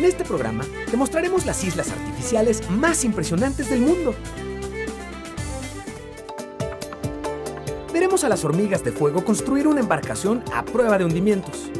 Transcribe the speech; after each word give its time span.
En 0.00 0.06
este 0.06 0.24
programa 0.24 0.64
te 0.90 0.96
mostraremos 0.96 1.44
las 1.44 1.62
islas 1.62 1.90
artificiales 1.90 2.70
más 2.70 3.04
impresionantes 3.04 3.68
del 3.68 3.82
mundo. 3.82 4.14
Veremos 7.92 8.24
a 8.24 8.30
las 8.30 8.42
hormigas 8.42 8.82
de 8.82 8.92
fuego 8.92 9.22
construir 9.22 9.66
una 9.66 9.80
embarcación 9.80 10.42
a 10.54 10.64
prueba 10.64 10.96
de 10.96 11.04
hundimientos. 11.04 11.70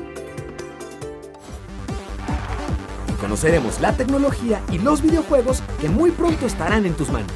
Y 3.08 3.12
conoceremos 3.22 3.80
la 3.80 3.96
tecnología 3.96 4.60
y 4.70 4.76
los 4.76 5.00
videojuegos 5.00 5.62
que 5.80 5.88
muy 5.88 6.10
pronto 6.10 6.44
estarán 6.44 6.84
en 6.84 6.92
tus 6.92 7.08
manos. 7.08 7.32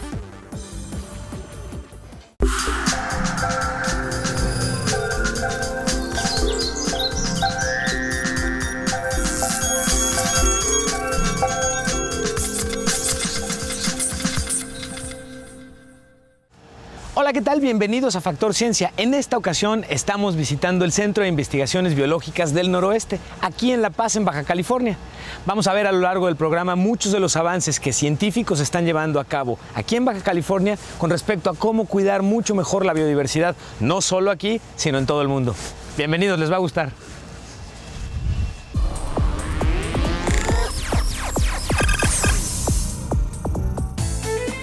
Tal? 17.45 17.61
Bienvenidos 17.61 18.17
a 18.17 18.23
Factor 18.23 18.55
Ciencia. 18.55 18.95
En 18.97 19.13
esta 19.13 19.37
ocasión 19.37 19.85
estamos 19.91 20.35
visitando 20.35 20.87
el 20.87 20.93
Centro 20.93 21.23
de 21.23 21.29
Investigaciones 21.29 21.95
Biológicas 21.95 22.55
del 22.55 22.71
Noroeste, 22.71 23.21
aquí 23.43 23.71
en 23.71 23.83
La 23.83 23.91
Paz, 23.91 24.17
en 24.17 24.25
Baja 24.25 24.45
California. 24.45 24.97
Vamos 25.45 25.67
a 25.67 25.75
ver 25.75 25.87
a 25.87 25.93
lo 25.93 26.01
largo 26.01 26.27
del 26.27 26.37
programa 26.37 26.75
muchos 26.75 27.13
de 27.13 27.21
los 27.21 27.37
avances 27.37 27.81
que 27.81 27.93
científicos 27.93 28.61
están 28.61 28.87
llevando 28.87 29.21
a 29.21 29.25
cabo 29.25 29.59
aquí 29.75 29.95
en 29.95 30.07
Baja 30.07 30.23
California 30.23 30.79
con 30.97 31.11
respecto 31.11 31.51
a 31.51 31.55
cómo 31.55 31.85
cuidar 31.85 32.23
mucho 32.23 32.55
mejor 32.55 32.87
la 32.87 32.95
biodiversidad, 32.95 33.55
no 33.79 34.01
solo 34.01 34.31
aquí, 34.31 34.61
sino 34.77 34.97
en 34.97 35.05
todo 35.05 35.21
el 35.21 35.29
mundo. 35.29 35.55
Bienvenidos, 35.99 36.39
les 36.39 36.51
va 36.51 36.57
a 36.57 36.61
gustar. 36.61 36.93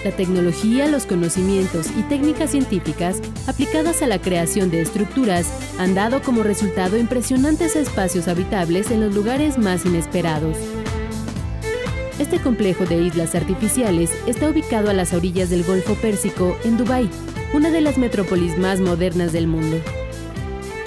La 0.04 0.10
tecnología, 0.10 0.88
los 0.88 1.06
conocimientos 1.06 1.86
y 1.96 2.02
técnicas 2.02 2.50
científicas 2.50 3.20
aplicadas 3.46 4.02
a 4.02 4.08
la 4.08 4.20
creación 4.20 4.68
de 4.70 4.80
estructuras 4.80 5.46
han 5.78 5.94
dado 5.94 6.22
como 6.22 6.42
resultado 6.42 6.98
impresionantes 6.98 7.76
espacios 7.76 8.26
habitables 8.26 8.90
en 8.90 9.00
los 9.00 9.14
lugares 9.14 9.58
más 9.58 9.86
inesperados. 9.86 10.56
Este 12.18 12.40
complejo 12.40 12.84
de 12.84 13.00
islas 13.00 13.36
artificiales 13.36 14.10
está 14.26 14.48
ubicado 14.48 14.90
a 14.90 14.92
las 14.92 15.12
orillas 15.12 15.50
del 15.50 15.62
Golfo 15.62 15.94
Pérsico, 15.94 16.56
en 16.64 16.76
Dubái, 16.76 17.08
una 17.54 17.70
de 17.70 17.80
las 17.80 17.96
metrópolis 17.96 18.58
más 18.58 18.80
modernas 18.80 19.32
del 19.32 19.46
mundo. 19.46 19.78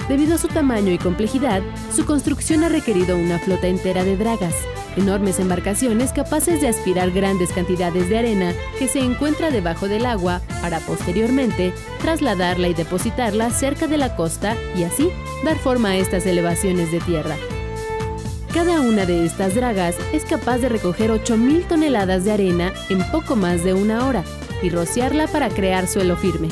Debido 0.08 0.34
a 0.34 0.38
su 0.38 0.48
tamaño 0.48 0.92
y 0.92 0.98
complejidad, 0.98 1.62
su 1.94 2.04
construcción 2.04 2.64
ha 2.64 2.68
requerido 2.68 3.16
una 3.16 3.38
flota 3.38 3.66
entera 3.66 4.04
de 4.04 4.16
dragas, 4.16 4.54
enormes 4.96 5.38
embarcaciones 5.38 6.12
capaces 6.12 6.60
de 6.60 6.68
aspirar 6.68 7.10
grandes 7.10 7.52
cantidades 7.52 8.08
de 8.08 8.18
arena 8.18 8.54
que 8.78 8.88
se 8.88 9.00
encuentra 9.00 9.50
debajo 9.50 9.88
del 9.88 10.06
agua 10.06 10.40
para 10.60 10.80
posteriormente 10.80 11.72
trasladarla 12.02 12.68
y 12.68 12.74
depositarla 12.74 13.50
cerca 13.50 13.86
de 13.86 13.98
la 13.98 14.16
costa 14.16 14.56
y 14.76 14.84
así 14.84 15.10
dar 15.44 15.58
forma 15.58 15.90
a 15.90 15.96
estas 15.96 16.26
elevaciones 16.26 16.90
de 16.90 17.00
tierra. 17.00 17.36
Cada 18.52 18.80
una 18.80 19.04
de 19.04 19.26
estas 19.26 19.54
dragas 19.54 19.96
es 20.12 20.24
capaz 20.24 20.58
de 20.58 20.70
recoger 20.70 21.10
8.000 21.10 21.68
toneladas 21.68 22.24
de 22.24 22.32
arena 22.32 22.72
en 22.88 23.02
poco 23.10 23.36
más 23.36 23.62
de 23.62 23.74
una 23.74 24.06
hora 24.06 24.24
y 24.62 24.70
rociarla 24.70 25.26
para 25.28 25.50
crear 25.50 25.86
suelo 25.86 26.16
firme. 26.16 26.48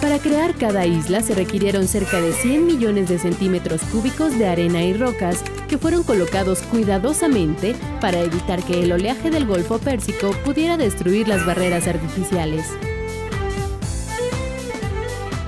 Para 0.00 0.20
crear 0.20 0.54
cada 0.54 0.86
isla 0.86 1.22
se 1.22 1.34
requirieron 1.34 1.88
cerca 1.88 2.20
de 2.20 2.32
100 2.32 2.66
millones 2.66 3.08
de 3.08 3.18
centímetros 3.18 3.82
cúbicos 3.82 4.38
de 4.38 4.46
arena 4.46 4.84
y 4.84 4.94
rocas 4.94 5.42
que 5.68 5.76
fueron 5.76 6.04
colocados 6.04 6.60
cuidadosamente 6.62 7.74
para 8.00 8.20
evitar 8.20 8.62
que 8.62 8.84
el 8.84 8.92
oleaje 8.92 9.30
del 9.30 9.44
Golfo 9.44 9.78
Pérsico 9.78 10.30
pudiera 10.44 10.76
destruir 10.76 11.26
las 11.26 11.44
barreras 11.44 11.88
artificiales. 11.88 12.66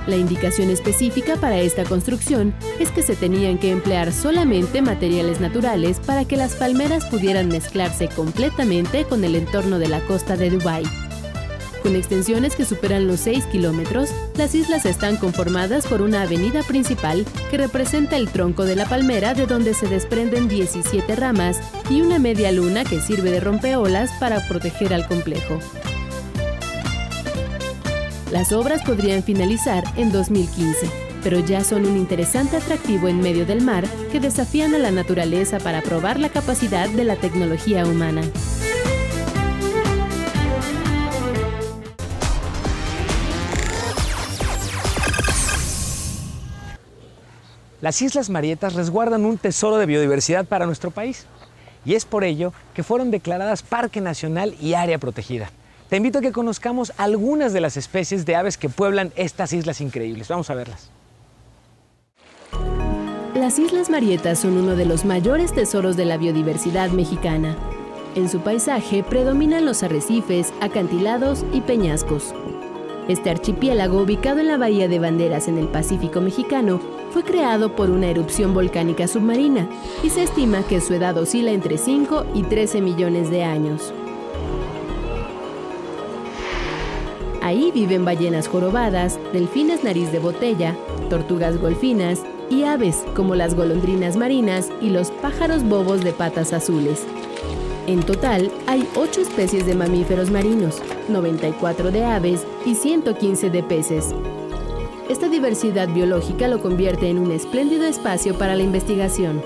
La 0.05 0.17
indicación 0.17 0.69
específica 0.69 1.37
para 1.37 1.59
esta 1.59 1.85
construcción 1.85 2.53
es 2.79 2.91
que 2.91 3.03
se 3.03 3.15
tenían 3.15 3.57
que 3.57 3.71
emplear 3.71 4.11
solamente 4.11 4.81
materiales 4.81 5.39
naturales 5.39 6.01
para 6.01 6.25
que 6.25 6.35
las 6.35 6.55
palmeras 6.55 7.05
pudieran 7.05 7.47
mezclarse 7.47 8.09
completamente 8.09 9.05
con 9.05 9.23
el 9.23 9.35
entorno 9.35 9.79
de 9.79 9.87
la 9.87 10.01
costa 10.01 10.35
de 10.35 10.49
Dubái. 10.49 11.10
Con 11.81 11.95
extensiones 11.95 12.55
que 12.55 12.63
superan 12.63 13.07
los 13.07 13.21
6 13.21 13.45
kilómetros, 13.45 14.09
las 14.37 14.53
islas 14.53 14.85
están 14.85 15.17
conformadas 15.17 15.87
por 15.87 16.03
una 16.03 16.21
avenida 16.21 16.61
principal 16.61 17.25
que 17.49 17.57
representa 17.57 18.17
el 18.17 18.29
tronco 18.29 18.65
de 18.65 18.75
la 18.75 18.85
palmera 18.85 19.33
de 19.33 19.47
donde 19.47 19.73
se 19.73 19.87
desprenden 19.87 20.47
17 20.47 21.15
ramas 21.15 21.59
y 21.89 22.01
una 22.01 22.19
media 22.19 22.51
luna 22.51 22.83
que 22.83 23.01
sirve 23.01 23.31
de 23.31 23.39
rompeolas 23.39 24.11
para 24.19 24.47
proteger 24.47 24.93
al 24.93 25.07
complejo. 25.07 25.57
Las 28.31 28.53
obras 28.53 28.83
podrían 28.83 29.23
finalizar 29.23 29.83
en 29.97 30.11
2015, 30.11 30.87
pero 31.23 31.39
ya 31.39 31.63
son 31.63 31.87
un 31.87 31.97
interesante 31.97 32.57
atractivo 32.57 33.07
en 33.07 33.19
medio 33.19 33.45
del 33.45 33.61
mar 33.61 33.85
que 34.11 34.19
desafían 34.19 34.75
a 34.75 34.77
la 34.77 34.91
naturaleza 34.91 35.59
para 35.59 35.81
probar 35.81 36.19
la 36.19 36.29
capacidad 36.29 36.87
de 36.89 37.03
la 37.03 37.15
tecnología 37.15 37.85
humana. 37.85 38.21
Las 47.81 47.99
Islas 48.03 48.29
Marietas 48.29 48.75
resguardan 48.75 49.25
un 49.25 49.39
tesoro 49.39 49.77
de 49.77 49.87
biodiversidad 49.87 50.45
para 50.45 50.67
nuestro 50.67 50.91
país 50.91 51.25
y 51.83 51.95
es 51.95 52.05
por 52.05 52.23
ello 52.23 52.53
que 52.75 52.83
fueron 52.83 53.09
declaradas 53.09 53.63
Parque 53.63 54.01
Nacional 54.01 54.55
y 54.61 54.75
Área 54.75 54.99
Protegida. 54.99 55.49
Te 55.89 55.97
invito 55.97 56.19
a 56.19 56.21
que 56.21 56.31
conozcamos 56.31 56.93
algunas 56.97 57.53
de 57.53 57.59
las 57.59 57.77
especies 57.77 58.25
de 58.25 58.35
aves 58.35 58.57
que 58.57 58.69
pueblan 58.69 59.11
estas 59.15 59.51
islas 59.51 59.81
increíbles. 59.81 60.27
Vamos 60.27 60.51
a 60.51 60.53
verlas. 60.53 60.91
Las 63.33 63.57
Islas 63.57 63.89
Marietas 63.89 64.39
son 64.39 64.57
uno 64.57 64.75
de 64.75 64.85
los 64.85 65.03
mayores 65.03 65.51
tesoros 65.51 65.97
de 65.97 66.05
la 66.05 66.17
biodiversidad 66.17 66.91
mexicana. 66.91 67.57
En 68.13 68.29
su 68.29 68.41
paisaje 68.41 69.03
predominan 69.03 69.65
los 69.65 69.81
arrecifes, 69.81 70.53
acantilados 70.61 71.43
y 71.51 71.61
peñascos. 71.61 72.35
Este 73.07 73.31
archipiélago, 73.31 74.03
ubicado 74.03 74.39
en 74.39 74.47
la 74.47 74.57
Bahía 74.57 74.87
de 74.87 74.99
Banderas 74.99 75.47
en 75.47 75.57
el 75.57 75.67
Pacífico 75.67 76.21
mexicano, 76.21 76.79
fue 77.11 77.23
creado 77.23 77.75
por 77.75 77.89
una 77.89 78.09
erupción 78.09 78.53
volcánica 78.53 79.07
submarina 79.07 79.67
y 80.03 80.09
se 80.09 80.23
estima 80.23 80.63
que 80.63 80.81
su 80.81 80.93
edad 80.93 81.17
oscila 81.17 81.51
entre 81.51 81.77
5 81.77 82.25
y 82.33 82.43
13 82.43 82.81
millones 82.81 83.29
de 83.29 83.43
años. 83.43 83.93
Ahí 87.41 87.71
viven 87.73 88.05
ballenas 88.05 88.47
jorobadas, 88.47 89.19
delfines 89.33 89.83
nariz 89.83 90.11
de 90.11 90.19
botella, 90.19 90.75
tortugas 91.09 91.59
golfinas 91.59 92.21
y 92.49 92.63
aves 92.63 93.03
como 93.15 93.35
las 93.35 93.55
golondrinas 93.55 94.15
marinas 94.15 94.69
y 94.79 94.89
los 94.89 95.11
pájaros 95.11 95.63
bobos 95.63 96.03
de 96.03 96.13
patas 96.13 96.53
azules. 96.53 97.03
En 97.87 98.01
total, 98.03 98.51
hay 98.67 98.87
8 98.95 99.21
especies 99.21 99.65
de 99.65 99.73
mamíferos 99.73 100.29
marinos, 100.29 100.81
94 101.09 101.91
de 101.91 102.05
aves 102.05 102.45
y 102.65 102.75
115 102.75 103.49
de 103.49 103.63
peces. 103.63 104.13
Esta 105.11 105.27
diversidad 105.27 105.89
biológica 105.89 106.47
lo 106.47 106.61
convierte 106.61 107.09
en 107.09 107.19
un 107.19 107.33
espléndido 107.33 107.83
espacio 107.85 108.37
para 108.37 108.55
la 108.55 108.63
investigación. 108.63 109.43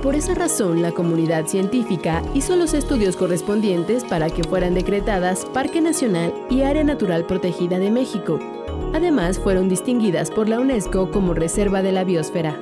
Por 0.00 0.14
esa 0.14 0.32
razón, 0.32 0.80
la 0.80 0.92
comunidad 0.92 1.48
científica 1.48 2.22
hizo 2.34 2.54
los 2.54 2.72
estudios 2.72 3.16
correspondientes 3.16 4.04
para 4.04 4.30
que 4.30 4.44
fueran 4.44 4.74
decretadas 4.74 5.44
Parque 5.46 5.80
Nacional 5.80 6.32
y 6.50 6.62
Área 6.62 6.84
Natural 6.84 7.26
Protegida 7.26 7.80
de 7.80 7.90
México. 7.90 8.38
Además, 8.92 9.40
fueron 9.40 9.68
distinguidas 9.68 10.30
por 10.30 10.48
la 10.48 10.60
UNESCO 10.60 11.10
como 11.10 11.34
Reserva 11.34 11.82
de 11.82 11.90
la 11.90 12.04
Biosfera. 12.04 12.56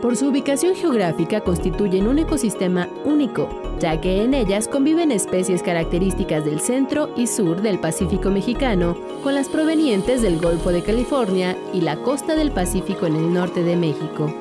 Por 0.00 0.16
su 0.16 0.28
ubicación 0.28 0.76
geográfica 0.76 1.40
constituyen 1.40 2.06
un 2.06 2.20
ecosistema 2.20 2.88
único, 3.04 3.48
ya 3.78 4.00
que 4.00 4.22
en 4.22 4.34
ellas 4.34 4.68
conviven 4.68 5.12
especies 5.12 5.62
características 5.62 6.44
del 6.44 6.60
centro 6.60 7.10
y 7.16 7.26
sur 7.26 7.62
del 7.62 7.78
Pacífico 7.78 8.30
mexicano 8.30 8.96
con 9.22 9.34
las 9.34 9.48
provenientes 9.48 10.22
del 10.22 10.38
Golfo 10.38 10.70
de 10.70 10.82
California 10.82 11.56
y 11.72 11.80
la 11.80 11.96
costa 11.96 12.34
del 12.34 12.50
Pacífico 12.50 13.06
en 13.06 13.16
el 13.16 13.32
norte 13.32 13.62
de 13.62 13.76
México. 13.76 14.32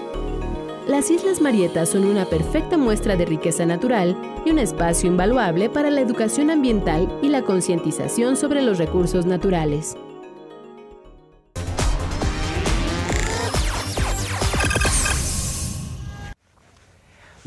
Las 0.87 1.11
Islas 1.11 1.41
Marietas 1.41 1.89
son 1.89 2.05
una 2.05 2.25
perfecta 2.25 2.77
muestra 2.77 3.17
de 3.17 3.25
riqueza 3.25 3.65
natural 3.65 4.15
y 4.45 4.51
un 4.51 4.59
espacio 4.59 5.09
invaluable 5.09 5.69
para 5.69 5.91
la 5.91 5.99
educación 5.99 6.49
ambiental 6.49 7.11
y 7.21 7.27
la 7.27 7.41
concientización 7.41 8.37
sobre 8.37 8.61
los 8.61 8.77
recursos 8.77 9.25
naturales. 9.25 9.97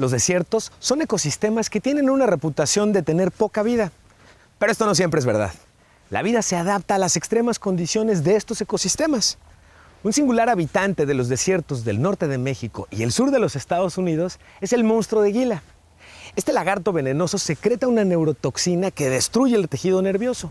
Los 0.00 0.12
desiertos 0.12 0.72
son 0.78 1.02
ecosistemas 1.02 1.68
que 1.68 1.78
tienen 1.78 2.08
una 2.08 2.24
reputación 2.24 2.94
de 2.94 3.02
tener 3.02 3.30
poca 3.30 3.62
vida. 3.62 3.92
Pero 4.58 4.72
esto 4.72 4.86
no 4.86 4.94
siempre 4.94 5.20
es 5.20 5.26
verdad. 5.26 5.52
La 6.08 6.22
vida 6.22 6.40
se 6.40 6.56
adapta 6.56 6.94
a 6.94 6.98
las 6.98 7.16
extremas 7.16 7.58
condiciones 7.58 8.24
de 8.24 8.36
estos 8.36 8.62
ecosistemas. 8.62 9.36
Un 10.02 10.14
singular 10.14 10.48
habitante 10.48 11.04
de 11.04 11.12
los 11.12 11.28
desiertos 11.28 11.84
del 11.84 12.00
norte 12.00 12.28
de 12.28 12.38
México 12.38 12.88
y 12.90 13.02
el 13.02 13.12
sur 13.12 13.30
de 13.30 13.40
los 13.40 13.56
Estados 13.56 13.98
Unidos 13.98 14.38
es 14.62 14.72
el 14.72 14.84
monstruo 14.84 15.20
de 15.20 15.32
Gila. 15.32 15.62
Este 16.34 16.54
lagarto 16.54 16.94
venenoso 16.94 17.36
secreta 17.36 17.86
una 17.86 18.02
neurotoxina 18.02 18.90
que 18.90 19.10
destruye 19.10 19.54
el 19.54 19.68
tejido 19.68 20.00
nervioso. 20.00 20.50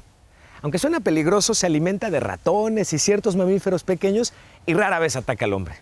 Aunque 0.62 0.78
suena 0.78 1.00
peligroso, 1.00 1.56
se 1.56 1.66
alimenta 1.66 2.12
de 2.12 2.19
ratones 2.19 2.94
y 2.94 3.00
ciertos 3.00 3.36
mamíferos 3.36 3.84
pequeños 3.84 4.31
y 4.68 4.75
rara 4.75 5.00
vez 5.00 5.16
ataca 5.16 5.45
al 5.45 5.54
hombre. 5.54 5.74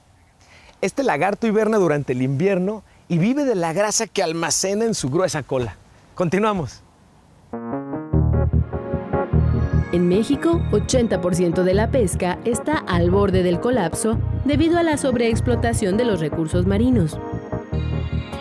Este 0.79 1.03
lagarto 1.03 1.47
hiberna 1.47 1.79
durante 1.79 2.13
el 2.13 2.21
invierno 2.21 2.83
y 3.09 3.17
vive 3.17 3.45
de 3.45 3.55
la 3.55 3.73
grasa 3.73 4.07
que 4.07 4.23
almacena 4.23 4.85
en 4.85 4.93
su 4.93 5.09
gruesa 5.09 5.43
cola. 5.43 5.75
Continuamos. 6.15 6.81
En 9.93 10.09
México, 10.09 10.61
80% 10.71 11.63
de 11.63 11.73
la 11.73 11.89
pesca 11.89 12.37
está 12.43 12.77
al 12.77 13.09
borde 13.09 13.41
del 13.41 13.61
colapso 13.61 14.17
debido 14.43 14.77
a 14.77 14.83
la 14.83 14.97
sobreexplotación 14.97 15.95
de 15.95 16.03
los 16.03 16.19
recursos 16.19 16.67
marinos. 16.67 17.17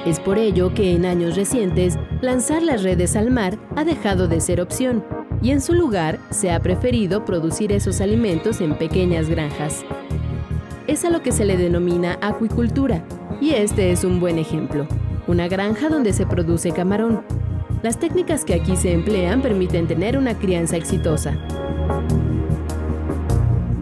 Es 0.05 0.21
por 0.21 0.39
ello 0.39 0.75
que 0.75 0.95
en 0.95 1.07
años 1.07 1.37
recientes 1.37 1.99
lanzar 2.21 2.63
las 2.63 2.83
redes 2.83 3.17
al 3.17 3.31
mar 3.31 3.59
ha 3.77 3.85
dejado 3.85 4.29
de 4.29 4.41
ser 4.41 4.61
opción 4.61 5.05
y 5.41 5.51
en 5.51 5.61
su 5.61 5.75
lugar 5.75 6.19
se 6.31 6.51
ha 6.51 6.61
preferido 6.61 7.25
producir 7.25 7.73
esos 7.73 8.01
alimentos 8.01 8.61
en 8.61 8.77
pequeñas 8.77 9.29
granjas. 9.29 9.85
Es 10.87 11.05
a 11.05 11.11
lo 11.11 11.23
que 11.23 11.33
se 11.33 11.45
le 11.45 11.57
denomina 11.57 12.19
acuicultura 12.21 13.03
y 13.41 13.51
este 13.51 13.93
es 13.93 14.05
un 14.05 14.21
buen 14.21 14.39
ejemplo, 14.39 14.87
una 15.27 15.49
granja 15.49 15.89
donde 15.89 16.13
se 16.13 16.27
produce 16.27 16.73
camarón, 16.73 17.23
las 17.83 17.99
técnicas 17.99 18.45
que 18.45 18.55
aquí 18.55 18.77
se 18.77 18.93
emplean 18.93 19.43
permiten 19.43 19.87
tener 19.87 20.17
una 20.19 20.37
crianza 20.39 20.77
exitosa. 20.77 21.39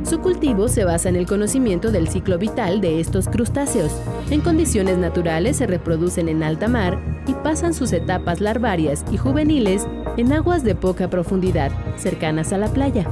Su 0.03 0.21
cultivo 0.21 0.69
se 0.69 0.85
basa 0.85 1.09
en 1.09 1.17
el 1.17 1.27
conocimiento 1.27 1.91
del 1.91 2.09
ciclo 2.09 2.39
vital 2.39 2.81
de 2.81 3.01
estos 3.01 3.29
crustáceos. 3.29 3.93
En 4.31 4.43
condiciones 4.43 4.99
naturales 4.99 5.57
se 5.57 5.67
reproducen 5.67 6.29
en 6.29 6.43
alta 6.43 6.69
mar 6.69 6.99
y 7.27 7.33
pasan 7.33 7.73
sus 7.73 7.93
etapas 7.93 8.41
larvarias 8.41 9.05
y 9.11 9.17
juveniles 9.17 9.87
en 10.17 10.33
aguas 10.33 10.63
de 10.63 10.75
poca 10.75 11.09
profundidad, 11.09 11.73
cercanas 11.97 12.53
a 12.53 12.59
la 12.59 12.69
playa. 12.69 13.11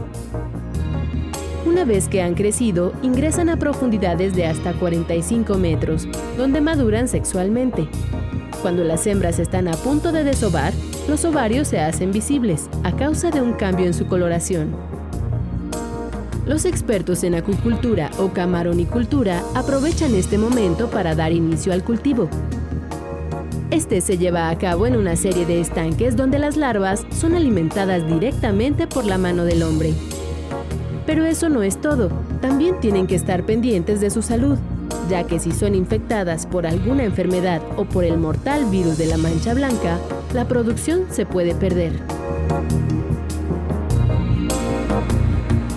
Una 1.72 1.86
vez 1.86 2.06
que 2.06 2.20
han 2.20 2.34
crecido, 2.34 2.92
ingresan 3.00 3.48
a 3.48 3.56
profundidades 3.56 4.34
de 4.36 4.44
hasta 4.44 4.74
45 4.74 5.56
metros, 5.56 6.06
donde 6.36 6.60
maduran 6.60 7.08
sexualmente. 7.08 7.88
Cuando 8.60 8.84
las 8.84 9.06
hembras 9.06 9.38
están 9.38 9.68
a 9.68 9.72
punto 9.72 10.12
de 10.12 10.22
desovar, 10.22 10.74
los 11.08 11.24
ovarios 11.24 11.68
se 11.68 11.80
hacen 11.80 12.12
visibles 12.12 12.68
a 12.84 12.94
causa 12.94 13.30
de 13.30 13.40
un 13.40 13.54
cambio 13.54 13.86
en 13.86 13.94
su 13.94 14.06
coloración. 14.06 14.76
Los 16.44 16.66
expertos 16.66 17.24
en 17.24 17.36
acuicultura 17.36 18.10
o 18.18 18.34
camaronicultura 18.34 19.42
aprovechan 19.54 20.14
este 20.14 20.36
momento 20.36 20.90
para 20.90 21.14
dar 21.14 21.32
inicio 21.32 21.72
al 21.72 21.82
cultivo. 21.82 22.28
Este 23.70 24.02
se 24.02 24.18
lleva 24.18 24.50
a 24.50 24.58
cabo 24.58 24.86
en 24.86 24.94
una 24.94 25.16
serie 25.16 25.46
de 25.46 25.62
estanques 25.62 26.16
donde 26.16 26.38
las 26.38 26.58
larvas 26.58 27.06
son 27.18 27.34
alimentadas 27.34 28.06
directamente 28.06 28.86
por 28.86 29.06
la 29.06 29.16
mano 29.16 29.46
del 29.46 29.62
hombre. 29.62 29.94
Pero 31.06 31.24
eso 31.24 31.48
no 31.48 31.62
es 31.62 31.80
todo, 31.80 32.10
también 32.40 32.78
tienen 32.80 33.06
que 33.06 33.16
estar 33.16 33.44
pendientes 33.44 34.00
de 34.00 34.10
su 34.10 34.22
salud, 34.22 34.56
ya 35.10 35.24
que 35.24 35.38
si 35.38 35.52
son 35.52 35.74
infectadas 35.74 36.46
por 36.46 36.66
alguna 36.66 37.04
enfermedad 37.04 37.60
o 37.76 37.84
por 37.84 38.04
el 38.04 38.18
mortal 38.18 38.66
virus 38.66 38.98
de 38.98 39.06
la 39.06 39.16
mancha 39.16 39.52
blanca, 39.52 39.98
la 40.32 40.46
producción 40.46 41.06
se 41.10 41.26
puede 41.26 41.54
perder. 41.54 41.92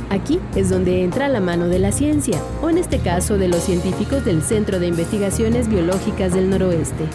Aquí 0.09 0.39
es 0.55 0.69
donde 0.69 1.03
entra 1.03 1.27
la 1.27 1.41
mano 1.41 1.67
de 1.67 1.79
la 1.79 1.91
ciencia, 1.91 2.39
o 2.61 2.69
en 2.69 2.77
este 2.77 2.99
caso 2.99 3.37
de 3.37 3.47
los 3.47 3.63
científicos 3.63 4.23
del 4.23 4.41
Centro 4.43 4.79
de 4.79 4.87
Investigaciones 4.87 5.67
Biológicas 5.67 6.33
del 6.33 6.49
Noroeste. 6.49 7.05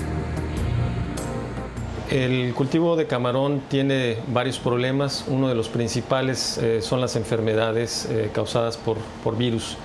El 2.10 2.54
cultivo 2.54 2.96
de 2.96 3.06
camarón 3.06 3.62
tiene 3.68 4.16
varios 4.26 4.58
problemas. 4.58 5.24
Uno 5.28 5.48
de 5.48 5.54
los 5.54 5.68
principales 5.68 6.58
eh, 6.58 6.82
son 6.82 7.00
las 7.00 7.14
enfermedades 7.14 8.08
eh, 8.10 8.30
causadas 8.34 8.76
por, 8.76 8.96
por 9.22 9.38
virus. 9.38 9.76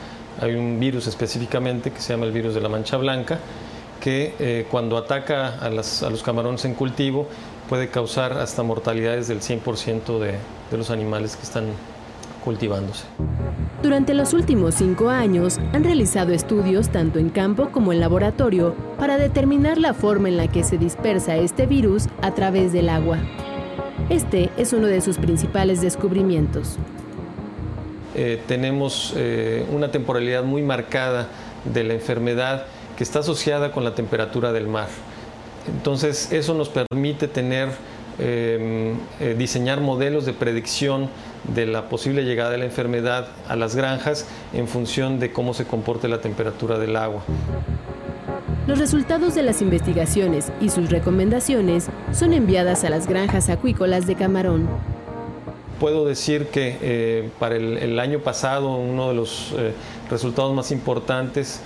Hay 0.42 0.56
un 0.56 0.80
virus 0.80 1.06
específicamente 1.06 1.92
que 1.92 2.02
se 2.02 2.14
llama 2.14 2.26
el 2.26 2.32
virus 2.32 2.56
de 2.56 2.62
la 2.62 2.68
mancha 2.68 2.98
blanca, 2.98 3.38
que 4.02 4.34
eh, 4.40 4.66
cuando 4.72 4.98
ataca 4.98 5.60
a, 5.60 5.70
los 5.70 6.24
camarones 6.24 6.66
en 6.66 6.74
cultivo 6.74 7.28
puede 7.70 7.90
causar 7.90 8.34
hasta 8.34 8.64
mortalidades 8.64 9.28
del 9.28 9.42
100% 9.42 10.18
de, 10.18 10.32
de 10.72 10.78
los 10.78 10.90
animales 10.90 11.36
que 11.36 11.44
están 11.44 11.66
cultivándose. 12.46 13.04
Durante 13.84 14.14
los 14.14 14.34
últimos 14.34 14.76
cinco 14.76 15.10
años 15.10 15.60
han 15.74 15.84
realizado 15.84 16.32
estudios 16.32 16.90
tanto 16.90 17.20
en 17.20 17.30
campo 17.30 17.70
como 17.72 17.92
en 17.92 18.00
laboratorio 18.00 18.74
para 18.98 19.18
determinar 19.18 19.78
la 19.78 19.94
forma 19.94 20.30
en 20.30 20.38
la 20.38 20.48
que 20.48 20.64
se 20.64 20.78
dispersa 20.78 21.36
este 21.36 21.66
virus 21.66 22.06
a 22.22 22.34
través 22.34 22.72
del 22.72 22.88
agua. 22.90 23.20
Este 24.10 24.52
es 24.58 24.72
uno 24.72 24.88
de 24.88 25.02
sus 25.02 25.18
principales 25.18 25.82
descubrimientos. 25.82 26.78
Eh, 28.14 28.42
tenemos 28.48 29.14
eh, 29.18 29.66
una 29.72 29.92
temporalidad 29.92 30.44
muy 30.44 30.62
marcada 30.62 31.28
de 31.66 31.84
la 31.84 31.96
enfermedad 31.96 32.66
que 32.98 33.04
está 33.04 33.20
asociada 33.20 33.72
con 33.72 33.84
la 33.84 33.94
temperatura 33.94 34.54
del 34.54 34.68
mar. 34.68 34.88
Entonces 35.68 36.32
eso 36.32 36.54
nos 36.54 36.70
permite 36.70 37.28
tener, 37.28 37.70
em, 38.20 38.98
eh, 39.20 39.36
diseñar 39.38 39.82
modelos 39.82 40.26
de 40.26 40.34
predicción 40.34 41.10
de 41.54 41.66
la 41.66 41.90
posible 41.90 42.24
llegada 42.24 42.52
de 42.52 42.58
la 42.58 42.66
enfermedad 42.66 43.28
a 43.48 43.56
las 43.56 43.76
granjas 43.76 44.28
en 44.54 44.68
función 44.68 45.20
de 45.20 45.32
cómo 45.32 45.54
se 45.54 45.66
comporte 45.66 46.08
la 46.08 46.22
temperatura 46.22 46.80
del 46.80 46.96
agua. 46.96 47.24
Los 48.68 48.80
resultados 48.80 49.36
de 49.36 49.44
las 49.44 49.62
investigaciones 49.62 50.52
y 50.60 50.70
sus 50.70 50.90
recomendaciones 50.90 51.88
son 52.12 52.34
enviadas 52.34 52.84
a 52.84 52.90
las 52.90 53.08
granjas 53.08 53.50
acuícolas 53.50 54.08
de 54.08 54.16
Camarón, 54.16 54.68
puedo 55.80 56.06
decir 56.06 56.48
que 56.48 56.78
eh, 56.82 57.30
para 57.40 57.56
el, 57.56 58.00
año 58.00 58.20
pasado 58.20 58.76
uno 58.76 59.10
de 59.10 59.14
los 59.14 59.54
eh, 59.58 59.74
resultados 60.10 60.54
más 60.54 60.72
importantes 60.72 61.60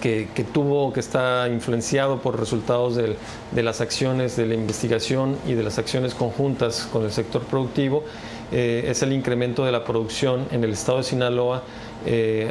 que, 0.00 0.26
tuvo, 0.52 0.92
que 0.92 0.98
está 0.98 1.48
influenciado 1.48 2.18
por 2.18 2.38
resultados 2.38 2.96
de 2.96 3.62
las 3.62 3.80
acciones 3.80 4.34
de 4.36 4.46
la 4.46 4.54
investigación 4.54 5.36
y 5.46 5.54
de 5.54 5.62
las 5.62 5.78
acciones 5.78 6.12
conjuntas 6.12 6.88
con 6.92 7.04
el 7.04 7.12
sector 7.12 7.42
productivo, 7.42 8.02
eh, 8.52 8.84
es 8.88 9.02
el 9.02 9.12
incremento 9.12 9.64
de 9.64 9.72
la 9.72 9.84
producción 9.84 10.46
en 10.50 10.62
el 10.64 10.72
estado 10.72 10.98
de 10.98 11.04
Sinaloa 11.04 11.62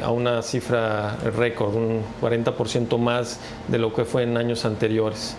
a 0.02 0.10
una 0.10 0.40
cifra 0.40 1.16
récord, 1.36 1.74
un 1.74 2.00
40% 2.22 2.96
más 2.96 3.38
de 3.68 3.78
lo 3.78 3.92
que 3.92 4.06
fue 4.06 4.22
en 4.22 4.38
años 4.38 4.64
anteriores. 4.64 5.36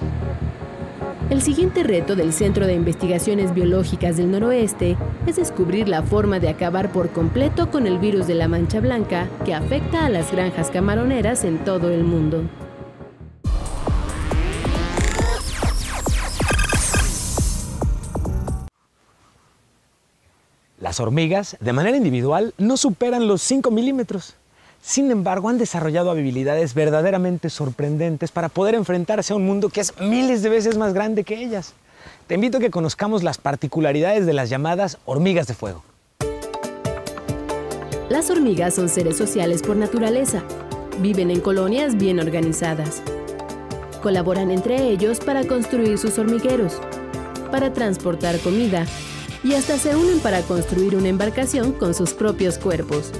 El 1.30 1.42
siguiente 1.42 1.84
reto 1.84 2.16
del 2.16 2.32
Centro 2.32 2.68
de 2.68 2.76
Investigaciones 2.76 3.54
Biológicas 3.54 4.18
del 4.18 4.30
Noroeste 4.30 4.98
es 5.26 5.38
descubrir 5.38 5.88
la 5.88 6.04
forma 6.04 6.40
de 6.40 6.50
acabar 6.50 6.92
por 6.92 7.10
completo 7.10 7.72
con 7.72 7.88
el 7.88 7.98
virus 7.98 8.28
de 8.28 8.36
la 8.36 8.48
mancha 8.48 8.82
blanca 8.82 9.28
que 9.46 9.54
afecta 9.54 10.06
a 10.06 10.10
las 10.10 10.32
granjas 10.32 10.70
camaroneras 10.70 11.44
en 11.44 11.58
todo 11.60 11.90
el 11.90 12.04
mundo. 12.04 12.44
Las 20.94 21.00
hormigas, 21.00 21.58
de 21.60 21.74
manera 21.74 21.98
individual, 21.98 22.54
no 22.60 22.78
superan 22.78 23.28
los 23.28 23.42
5 23.42 23.72
milímetros. 23.72 24.36
Sin 24.80 25.10
embargo, 25.10 25.50
han 25.50 25.58
desarrollado 25.58 26.12
habilidades 26.12 26.76
verdaderamente 26.76 27.50
sorprendentes 27.50 28.30
para 28.30 28.48
poder 28.48 28.76
enfrentarse 28.76 29.34
a 29.34 29.36
un 29.36 29.44
mundo 29.44 29.70
que 29.70 29.82
es 29.82 30.00
miles 30.00 30.44
de 30.44 30.50
veces 30.50 30.78
más 30.78 30.94
grande 30.94 31.24
que 31.24 31.42
ellas. 31.42 31.74
Te 32.28 32.36
invito 32.36 32.60
a 32.60 32.62
que 32.62 32.70
conozcamos 32.70 33.24
las 33.24 33.40
particularidades 33.40 34.28
de 34.28 34.34
las 34.34 34.52
llamadas 34.52 35.00
hormigas 35.06 35.48
de 35.48 35.56
fuego. 35.56 35.84
Las 38.10 38.30
hormigas 38.30 38.76
son 38.76 38.88
seres 38.88 39.18
sociales 39.18 39.64
por 39.64 39.76
naturaleza. 39.76 40.44
Viven 41.00 41.32
en 41.32 41.40
colonias 41.40 41.98
bien 41.98 42.20
organizadas. 42.20 43.02
Colaboran 44.04 44.52
entre 44.52 44.90
ellos 44.90 45.22
para 45.22 45.44
construir 45.44 45.98
sus 45.98 46.20
hormigueros, 46.20 46.80
para 47.50 47.74
transportar 47.74 48.38
comida 48.42 48.86
y 49.44 49.54
hasta 49.54 49.78
se 49.78 49.96
unen 49.96 50.20
para 50.20 50.42
construir 50.42 50.96
una 50.96 51.10
embarcación 51.10 51.74
con 51.74 51.94
sus 51.94 52.14
propios 52.14 52.58
cuerpos. 52.58 53.12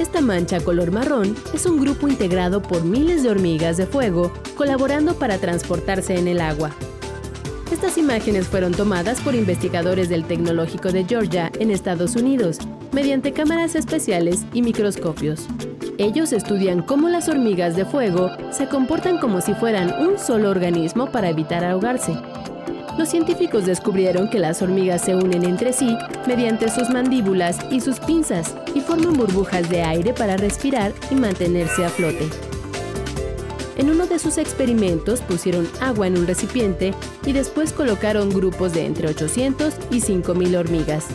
Esta 0.00 0.20
mancha 0.20 0.60
color 0.60 0.90
marrón 0.90 1.34
es 1.54 1.66
un 1.66 1.80
grupo 1.80 2.08
integrado 2.08 2.62
por 2.62 2.84
miles 2.84 3.22
de 3.22 3.30
hormigas 3.30 3.76
de 3.76 3.86
fuego 3.86 4.32
colaborando 4.56 5.14
para 5.14 5.38
transportarse 5.38 6.16
en 6.16 6.28
el 6.28 6.40
agua. 6.40 6.70
Estas 7.70 7.98
imágenes 7.98 8.46
fueron 8.46 8.72
tomadas 8.72 9.20
por 9.20 9.34
investigadores 9.34 10.08
del 10.08 10.24
Tecnológico 10.24 10.92
de 10.92 11.04
Georgia 11.04 11.50
en 11.58 11.70
Estados 11.70 12.14
Unidos 12.14 12.58
mediante 12.92 13.32
cámaras 13.32 13.74
especiales 13.74 14.46
y 14.52 14.62
microscopios. 14.62 15.46
Ellos 15.98 16.32
estudian 16.32 16.82
cómo 16.82 17.08
las 17.08 17.28
hormigas 17.28 17.74
de 17.74 17.84
fuego 17.84 18.30
se 18.52 18.68
comportan 18.68 19.18
como 19.18 19.40
si 19.40 19.54
fueran 19.54 19.92
un 20.06 20.18
solo 20.18 20.50
organismo 20.50 21.10
para 21.10 21.30
evitar 21.30 21.64
ahogarse. 21.64 22.16
Los 22.98 23.08
científicos 23.08 23.66
descubrieron 23.66 24.30
que 24.30 24.38
las 24.38 24.62
hormigas 24.62 25.02
se 25.02 25.14
unen 25.14 25.44
entre 25.44 25.72
sí 25.72 25.96
mediante 26.26 26.70
sus 26.70 26.88
mandíbulas 26.88 27.58
y 27.70 27.80
sus 27.80 28.00
pinzas 28.00 28.54
y 28.74 28.80
forman 28.80 29.14
burbujas 29.14 29.68
de 29.68 29.82
aire 29.82 30.14
para 30.14 30.36
respirar 30.36 30.92
y 31.10 31.14
mantenerse 31.14 31.84
a 31.84 31.88
flote. 31.88 32.28
En 33.76 33.90
uno 33.90 34.06
de 34.06 34.18
sus 34.18 34.38
experimentos 34.38 35.20
pusieron 35.20 35.68
agua 35.80 36.06
en 36.06 36.16
un 36.16 36.26
recipiente 36.26 36.94
y 37.26 37.32
después 37.32 37.74
colocaron 37.74 38.30
grupos 38.30 38.72
de 38.72 38.86
entre 38.86 39.08
800 39.08 39.74
y 39.90 40.00
5.000 40.00 40.56
hormigas. 40.56 41.06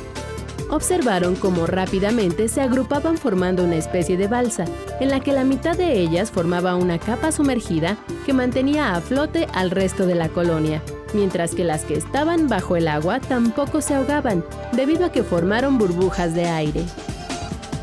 Observaron 0.69 1.35
cómo 1.35 1.65
rápidamente 1.65 2.47
se 2.47 2.61
agrupaban 2.61 3.17
formando 3.17 3.63
una 3.63 3.75
especie 3.75 4.15
de 4.15 4.27
balsa, 4.27 4.65
en 5.01 5.09
la 5.09 5.19
que 5.19 5.33
la 5.33 5.43
mitad 5.43 5.75
de 5.75 5.99
ellas 5.99 6.31
formaba 6.31 6.75
una 6.75 6.99
capa 6.99 7.31
sumergida 7.31 7.97
que 8.25 8.31
mantenía 8.31 8.95
a 8.95 9.01
flote 9.01 9.47
al 9.53 9.71
resto 9.71 10.05
de 10.05 10.15
la 10.15 10.29
colonia, 10.29 10.81
mientras 11.13 11.55
que 11.55 11.63
las 11.63 11.83
que 11.83 11.95
estaban 11.95 12.47
bajo 12.47 12.75
el 12.75 12.87
agua 12.87 13.19
tampoco 13.19 13.81
se 13.81 13.93
ahogaban, 13.93 14.43
debido 14.73 15.05
a 15.05 15.11
que 15.11 15.23
formaron 15.23 15.77
burbujas 15.77 16.33
de 16.33 16.45
aire. 16.45 16.83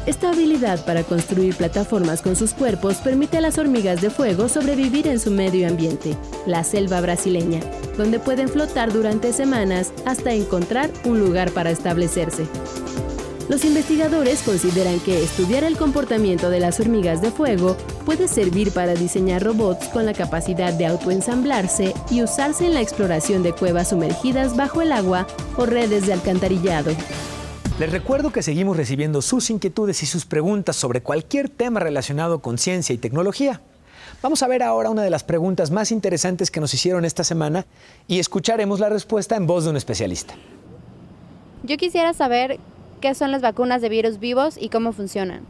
Esta 0.08 0.30
habilidad 0.30 0.82
para 0.86 1.02
construir 1.02 1.54
plataformas 1.54 2.22
con 2.22 2.34
sus 2.34 2.54
cuerpos 2.54 2.96
permite 2.96 3.36
a 3.36 3.40
las 3.42 3.58
hormigas 3.58 4.00
de 4.00 4.08
fuego 4.08 4.48
sobrevivir 4.48 5.06
en 5.06 5.20
su 5.20 5.30
medio 5.30 5.68
ambiente, 5.68 6.16
la 6.46 6.64
selva 6.64 7.02
brasileña, 7.02 7.60
donde 7.98 8.18
pueden 8.18 8.48
flotar 8.48 8.90
durante 8.90 9.34
semanas 9.34 9.92
hasta 10.06 10.32
encontrar 10.32 10.90
un 11.04 11.20
lugar 11.20 11.50
para 11.50 11.70
establecerse. 11.70 12.46
Los 13.48 13.64
investigadores 13.64 14.42
consideran 14.42 15.00
que 15.00 15.22
estudiar 15.22 15.64
el 15.64 15.78
comportamiento 15.78 16.50
de 16.50 16.60
las 16.60 16.80
hormigas 16.80 17.22
de 17.22 17.30
fuego 17.30 17.78
puede 18.04 18.28
servir 18.28 18.72
para 18.72 18.94
diseñar 18.94 19.42
robots 19.42 19.88
con 19.88 20.04
la 20.04 20.12
capacidad 20.12 20.74
de 20.74 20.84
autoensamblarse 20.84 21.94
y 22.10 22.22
usarse 22.22 22.66
en 22.66 22.74
la 22.74 22.82
exploración 22.82 23.42
de 23.42 23.54
cuevas 23.54 23.88
sumergidas 23.88 24.54
bajo 24.54 24.82
el 24.82 24.92
agua 24.92 25.26
o 25.56 25.64
redes 25.64 26.06
de 26.06 26.12
alcantarillado. 26.12 26.92
Les 27.80 27.90
recuerdo 27.90 28.32
que 28.32 28.42
seguimos 28.42 28.76
recibiendo 28.76 29.22
sus 29.22 29.48
inquietudes 29.48 30.02
y 30.02 30.06
sus 30.06 30.26
preguntas 30.26 30.76
sobre 30.76 31.00
cualquier 31.00 31.48
tema 31.48 31.80
relacionado 31.80 32.40
con 32.40 32.58
ciencia 32.58 32.92
y 32.92 32.98
tecnología. 32.98 33.62
Vamos 34.20 34.42
a 34.42 34.48
ver 34.48 34.62
ahora 34.62 34.90
una 34.90 35.02
de 35.02 35.10
las 35.10 35.24
preguntas 35.24 35.70
más 35.70 35.90
interesantes 35.90 36.50
que 36.50 36.60
nos 36.60 36.74
hicieron 36.74 37.06
esta 37.06 37.24
semana 37.24 37.64
y 38.08 38.18
escucharemos 38.18 38.78
la 38.78 38.90
respuesta 38.90 39.36
en 39.36 39.46
voz 39.46 39.64
de 39.64 39.70
un 39.70 39.76
especialista. 39.78 40.34
Yo 41.62 41.78
quisiera 41.78 42.12
saber 42.12 42.60
qué 42.98 43.14
son 43.14 43.30
las 43.30 43.42
vacunas 43.42 43.82
de 43.82 43.88
virus 43.88 44.18
vivos 44.18 44.56
y 44.60 44.68
cómo 44.68 44.92
funcionan. 44.92 45.42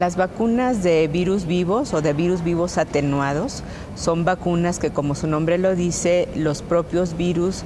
Las 0.00 0.16
vacunas 0.16 0.82
de 0.82 1.06
virus 1.06 1.46
vivos 1.46 1.94
o 1.94 2.02
de 2.02 2.12
virus 2.12 2.42
vivos 2.42 2.78
atenuados 2.78 3.62
son 3.94 4.24
vacunas 4.24 4.78
que, 4.80 4.90
como 4.90 5.14
su 5.14 5.28
nombre 5.28 5.56
lo 5.56 5.76
dice, 5.76 6.28
los 6.34 6.62
propios 6.62 7.16
virus 7.16 7.62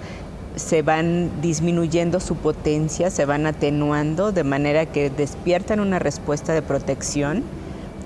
se 0.56 0.82
van 0.82 1.30
disminuyendo 1.40 2.20
su 2.20 2.36
potencia, 2.36 3.10
se 3.10 3.24
van 3.24 3.46
atenuando 3.46 4.32
de 4.32 4.44
manera 4.44 4.86
que 4.86 5.08
despiertan 5.08 5.80
una 5.80 5.98
respuesta 5.98 6.52
de 6.52 6.62
protección 6.62 7.44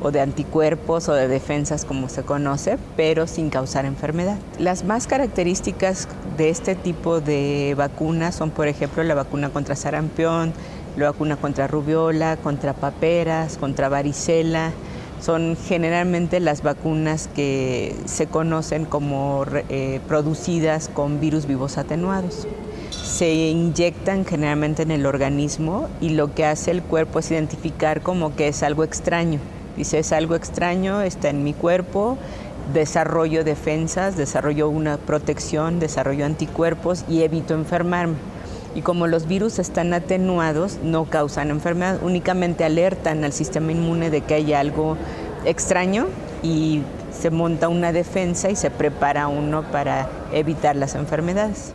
o 0.03 0.11
de 0.11 0.21
anticuerpos 0.21 1.09
o 1.09 1.15
de 1.15 1.29
defensas 1.29 1.85
como 1.85 2.09
se 2.09 2.23
conoce, 2.23 2.79
pero 2.97 3.27
sin 3.27 3.51
causar 3.51 3.87
enfermedad. 3.87 4.37
Las 4.59 4.85
más 4.85 5.07
características 5.07 6.09
de 6.37 6.51
este 6.51 6.75
tipo 6.75 7.21
de 7.21 7.75
vacunas 7.77 8.35
son, 8.35 8.51
por 8.51 8.69
ejemplo, 8.69 9.03
la 9.03 9.15
vacuna 9.15 9.51
contra 9.51 9.77
sarampión, 9.77 10.53
la 10.97 11.11
vacuna 11.11 11.37
contra 11.37 11.67
rubiola, 11.67 12.37
contra 12.37 12.73
paperas, 12.75 13.57
contra 13.57 13.89
varicela, 13.89 14.73
son 15.21 15.57
generalmente 15.57 16.41
las 16.41 16.63
vacunas 16.63 17.29
que 17.33 17.95
se 18.07 18.27
conocen 18.27 18.85
como 18.85 19.45
eh, 19.69 20.01
producidas 20.09 20.89
con 20.89 21.21
virus 21.21 21.47
vivos 21.47 21.79
atenuados. 21.79 22.49
Se 22.91 23.33
inyectan 23.33 24.25
generalmente 24.25 24.83
en 24.83 24.91
el 24.91 25.07
organismo 25.07 25.89
y 26.01 26.11
lo 26.11 26.35
que 26.35 26.45
hace 26.45 26.73
el 26.73 26.83
cuerpo 26.83 27.21
es 27.21 27.31
identificar 27.31 28.03
como 28.03 28.35
que 28.35 28.49
es 28.49 28.63
algo 28.63 28.83
extraño. 28.83 29.39
Dice, 29.77 30.01
es 30.01 30.13
algo 30.13 30.35
extraño, 30.35 31.01
está 31.01 31.31
en 31.31 31.45
mi 31.45 31.55
cuerpo, 31.55 32.19
desarrollo 32.75 33.45
defensas, 33.45 34.17
desarrollo 34.17 34.69
una 34.69 34.97
protección, 34.97 35.79
desarrollo 35.79 36.27
anticuerpos 36.27 37.05
y 37.09 37.23
evito 37.23 37.55
enfermarme. 37.55 38.17
Y 38.75 38.83
como 38.83 39.07
los 39.07 39.27
virus 39.27 39.59
están 39.59 39.93
atenuados, 39.93 40.79
no 40.83 41.05
causan 41.05 41.51
enfermedad, 41.51 41.99
únicamente 42.03 42.65
alertan 42.65 43.23
al 43.25 43.33
sistema 43.33 43.73
inmune 43.73 44.11
de 44.11 44.23
que 44.23 44.35
hay 44.35 44.53
algo 44.55 44.97
extraño 45.45 46.07
y 46.43 46.83
se 47.13 47.31
monta 47.31 47.69
una 47.69 47.93
defensa 47.93 48.51
y 48.51 48.57
se 48.57 48.71
prepara 48.71 49.29
uno 49.29 49.63
para 49.71 50.09
evitar 50.33 50.77
las 50.77 50.95
enfermedades. 50.95 51.75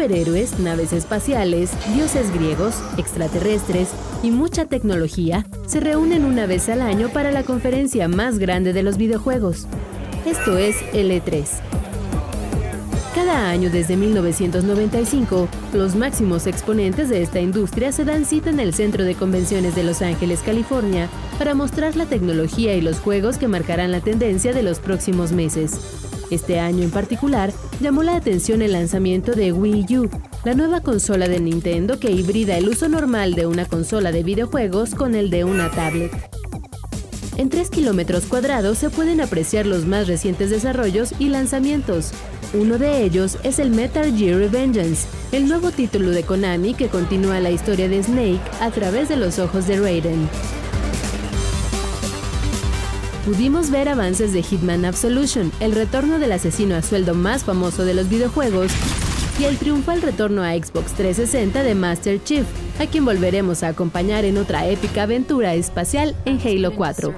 Superhéroes, 0.00 0.58
naves 0.58 0.94
espaciales, 0.94 1.72
dioses 1.94 2.32
griegos, 2.32 2.74
extraterrestres 2.96 3.90
y 4.22 4.30
mucha 4.30 4.64
tecnología 4.64 5.44
se 5.66 5.78
reúnen 5.78 6.24
una 6.24 6.46
vez 6.46 6.70
al 6.70 6.80
año 6.80 7.10
para 7.10 7.30
la 7.32 7.42
conferencia 7.42 8.08
más 8.08 8.38
grande 8.38 8.72
de 8.72 8.82
los 8.82 8.96
videojuegos. 8.96 9.66
Esto 10.24 10.56
es 10.56 10.76
L3. 10.94 11.44
Cada 13.14 13.50
año 13.50 13.68
desde 13.68 13.98
1995, 13.98 15.48
los 15.74 15.94
máximos 15.96 16.46
exponentes 16.46 17.10
de 17.10 17.20
esta 17.20 17.40
industria 17.40 17.92
se 17.92 18.06
dan 18.06 18.24
cita 18.24 18.48
en 18.48 18.60
el 18.60 18.72
Centro 18.72 19.04
de 19.04 19.14
Convenciones 19.16 19.74
de 19.74 19.84
Los 19.84 20.00
Ángeles, 20.00 20.40
California, 20.40 21.10
para 21.36 21.52
mostrar 21.52 21.94
la 21.94 22.06
tecnología 22.06 22.74
y 22.74 22.80
los 22.80 23.00
juegos 23.00 23.36
que 23.36 23.48
marcarán 23.48 23.92
la 23.92 24.00
tendencia 24.00 24.54
de 24.54 24.62
los 24.62 24.78
próximos 24.78 25.32
meses. 25.32 26.09
Este 26.30 26.60
año 26.60 26.84
en 26.84 26.90
particular, 26.90 27.52
llamó 27.80 28.04
la 28.04 28.14
atención 28.14 28.62
el 28.62 28.72
lanzamiento 28.72 29.32
de 29.32 29.52
Wii 29.52 29.98
U, 29.98 30.10
la 30.44 30.54
nueva 30.54 30.80
consola 30.80 31.26
de 31.26 31.40
Nintendo 31.40 31.98
que 31.98 32.12
hibrida 32.12 32.56
el 32.56 32.68
uso 32.68 32.88
normal 32.88 33.34
de 33.34 33.46
una 33.46 33.64
consola 33.64 34.12
de 34.12 34.22
videojuegos 34.22 34.94
con 34.94 35.16
el 35.16 35.28
de 35.30 35.44
una 35.44 35.70
tablet. 35.70 36.12
En 37.36 37.48
3 37.48 37.70
kilómetros 37.70 38.26
cuadrados 38.26 38.78
se 38.78 38.90
pueden 38.90 39.20
apreciar 39.20 39.66
los 39.66 39.86
más 39.86 40.06
recientes 40.06 40.50
desarrollos 40.50 41.14
y 41.18 41.30
lanzamientos. 41.30 42.12
Uno 42.52 42.78
de 42.78 43.02
ellos 43.02 43.38
es 43.42 43.58
el 43.58 43.70
Metal 43.70 44.16
Gear 44.16 44.38
Revengeance, 44.38 45.08
el 45.32 45.48
nuevo 45.48 45.70
título 45.70 46.10
de 46.10 46.22
Konami 46.22 46.74
que 46.74 46.88
continúa 46.88 47.40
la 47.40 47.50
historia 47.50 47.88
de 47.88 48.02
Snake 48.02 48.40
a 48.60 48.70
través 48.70 49.08
de 49.08 49.16
los 49.16 49.38
ojos 49.38 49.66
de 49.66 49.80
Raiden 49.80 50.28
pudimos 53.24 53.70
ver 53.70 53.88
avances 53.88 54.32
de 54.32 54.42
Hitman 54.42 54.84
Absolution, 54.84 55.52
el 55.60 55.72
retorno 55.72 56.18
del 56.18 56.32
asesino 56.32 56.74
a 56.74 56.82
sueldo 56.82 57.14
más 57.14 57.44
famoso 57.44 57.84
de 57.84 57.94
los 57.94 58.08
videojuegos, 58.08 58.72
y 59.38 59.44
el 59.44 59.56
triunfal 59.56 60.02
retorno 60.02 60.42
a 60.42 60.52
Xbox 60.52 60.92
360 60.92 61.62
de 61.62 61.74
Master 61.74 62.22
Chief, 62.22 62.46
a 62.78 62.86
quien 62.86 63.04
volveremos 63.04 63.62
a 63.62 63.68
acompañar 63.68 64.24
en 64.24 64.36
otra 64.36 64.66
épica 64.66 65.04
aventura 65.04 65.54
espacial 65.54 66.14
en 66.24 66.40
Halo 66.40 66.74
4. 66.74 67.14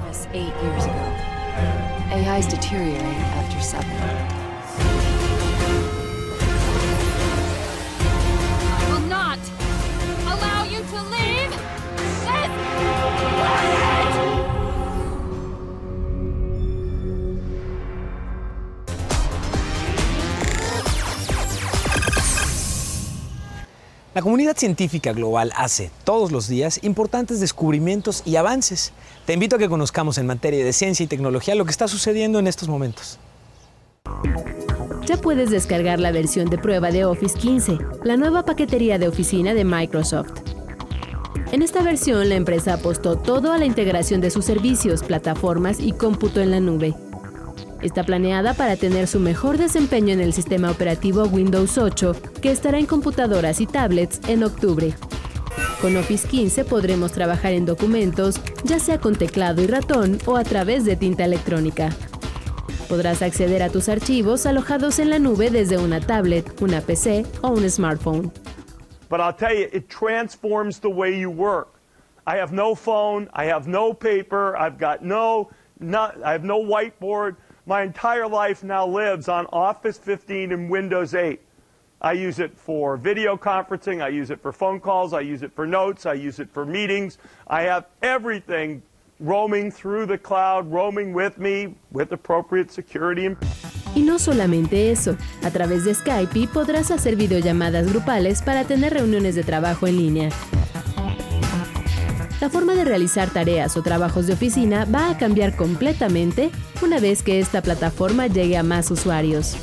La 24.14 24.20
comunidad 24.20 24.58
científica 24.58 25.14
global 25.14 25.52
hace 25.56 25.90
todos 26.04 26.32
los 26.32 26.46
días 26.46 26.80
importantes 26.82 27.40
descubrimientos 27.40 28.22
y 28.26 28.36
avances. 28.36 28.92
Te 29.24 29.32
invito 29.32 29.56
a 29.56 29.58
que 29.58 29.70
conozcamos 29.70 30.18
en 30.18 30.26
materia 30.26 30.62
de 30.62 30.74
ciencia 30.74 31.02
y 31.02 31.06
tecnología 31.06 31.54
lo 31.54 31.64
que 31.64 31.70
está 31.70 31.88
sucediendo 31.88 32.38
en 32.38 32.46
estos 32.46 32.68
momentos. 32.68 33.18
Ya 35.06 35.16
puedes 35.16 35.48
descargar 35.50 35.98
la 35.98 36.12
versión 36.12 36.50
de 36.50 36.58
prueba 36.58 36.90
de 36.90 37.06
Office 37.06 37.38
15, 37.38 37.78
la 38.04 38.18
nueva 38.18 38.44
paquetería 38.44 38.98
de 38.98 39.08
oficina 39.08 39.54
de 39.54 39.64
Microsoft. 39.64 40.32
En 41.50 41.62
esta 41.62 41.82
versión, 41.82 42.28
la 42.28 42.34
empresa 42.34 42.74
apostó 42.74 43.16
todo 43.16 43.50
a 43.50 43.58
la 43.58 43.64
integración 43.64 44.20
de 44.20 44.30
sus 44.30 44.44
servicios, 44.44 45.02
plataformas 45.02 45.80
y 45.80 45.92
cómputo 45.92 46.42
en 46.42 46.50
la 46.50 46.60
nube 46.60 46.94
Está 47.82 48.04
planeada 48.04 48.54
para 48.54 48.76
tener 48.76 49.08
su 49.08 49.18
mejor 49.18 49.58
desempeño 49.58 50.12
en 50.14 50.20
el 50.20 50.32
sistema 50.32 50.70
operativo 50.70 51.24
Windows 51.24 51.78
8, 51.78 52.14
que 52.40 52.52
estará 52.52 52.78
en 52.78 52.86
computadoras 52.86 53.60
y 53.60 53.66
tablets 53.66 54.20
en 54.28 54.44
octubre. 54.44 54.94
Con 55.80 55.96
Office 55.96 56.28
15 56.28 56.64
podremos 56.64 57.10
trabajar 57.10 57.52
en 57.54 57.66
documentos, 57.66 58.40
ya 58.62 58.78
sea 58.78 59.00
con 59.00 59.16
teclado 59.16 59.62
y 59.62 59.66
ratón 59.66 60.18
o 60.26 60.36
a 60.36 60.44
través 60.44 60.84
de 60.84 60.94
tinta 60.94 61.24
electrónica. 61.24 61.90
Podrás 62.88 63.20
acceder 63.20 63.64
a 63.64 63.68
tus 63.68 63.88
archivos 63.88 64.46
alojados 64.46 65.00
en 65.00 65.10
la 65.10 65.18
nube 65.18 65.50
desde 65.50 65.78
una 65.78 65.98
tablet, 65.98 66.62
una 66.62 66.80
PC 66.82 67.26
o 67.40 67.48
un 67.48 67.68
smartphone. 67.68 68.30
But 69.10 69.20
I'll 69.20 69.34
tell 69.34 69.54
you, 69.54 69.66
it 69.72 69.88
transforms 69.88 70.78
the 70.78 70.88
way 70.88 71.18
you 71.18 71.30
work. 71.30 71.74
I 72.28 72.36
have 72.36 72.52
no 72.52 72.76
phone, 72.76 73.28
I 73.34 73.46
have 73.46 73.66
no 73.66 73.92
paper, 73.92 74.56
I've 74.56 74.78
got 74.78 75.02
no, 75.02 75.50
not, 75.80 76.14
I 76.24 76.30
have 76.30 76.44
no 76.44 76.62
whiteboard. 76.62 77.34
My 77.64 77.82
entire 77.82 78.26
life 78.26 78.64
now 78.64 78.84
lives 78.84 79.28
on 79.28 79.46
Office 79.52 79.96
15 79.96 80.50
and 80.50 80.68
Windows 80.68 81.14
8. 81.14 81.40
I 82.00 82.10
use 82.10 82.40
it 82.40 82.50
for 82.56 82.96
video 82.96 83.36
conferencing, 83.36 84.02
I 84.02 84.08
use 84.08 84.30
it 84.32 84.40
for 84.42 84.50
phone 84.52 84.80
calls, 84.80 85.12
I 85.12 85.20
use 85.20 85.44
it 85.44 85.52
for 85.54 85.64
notes, 85.64 86.04
I 86.04 86.14
use 86.14 86.40
it 86.40 86.50
for 86.50 86.66
meetings. 86.66 87.18
I 87.46 87.62
have 87.62 87.86
everything 88.02 88.82
roaming 89.20 89.70
through 89.70 90.06
the 90.06 90.18
cloud, 90.18 90.72
roaming 90.72 91.14
with 91.14 91.38
me 91.38 91.76
with 91.92 92.10
appropriate 92.10 92.72
security. 92.72 93.36
Y 93.94 94.02
no 94.02 94.18
solamente 94.18 94.90
eso, 94.90 95.16
a 95.44 95.50
través 95.50 95.84
de 95.84 95.94
Skype 95.94 96.48
podrás 96.48 96.90
hacer 96.90 97.14
videollamadas 97.14 97.92
grupales 97.92 98.42
para 98.42 98.64
tener 98.64 98.94
reuniones 98.94 99.36
de 99.36 99.44
trabajo 99.44 99.86
en 99.86 99.98
línea. 99.98 100.30
La 102.42 102.50
forma 102.50 102.74
de 102.74 102.84
realizar 102.84 103.30
tareas 103.30 103.76
o 103.76 103.84
trabajos 103.84 104.26
de 104.26 104.32
oficina 104.32 104.84
va 104.84 105.10
a 105.10 105.16
cambiar 105.16 105.54
completamente 105.54 106.50
una 106.82 106.98
vez 106.98 107.22
que 107.22 107.38
esta 107.38 107.62
plataforma 107.62 108.26
llegue 108.26 108.56
a 108.56 108.64
más 108.64 108.90
usuarios. 108.90 109.56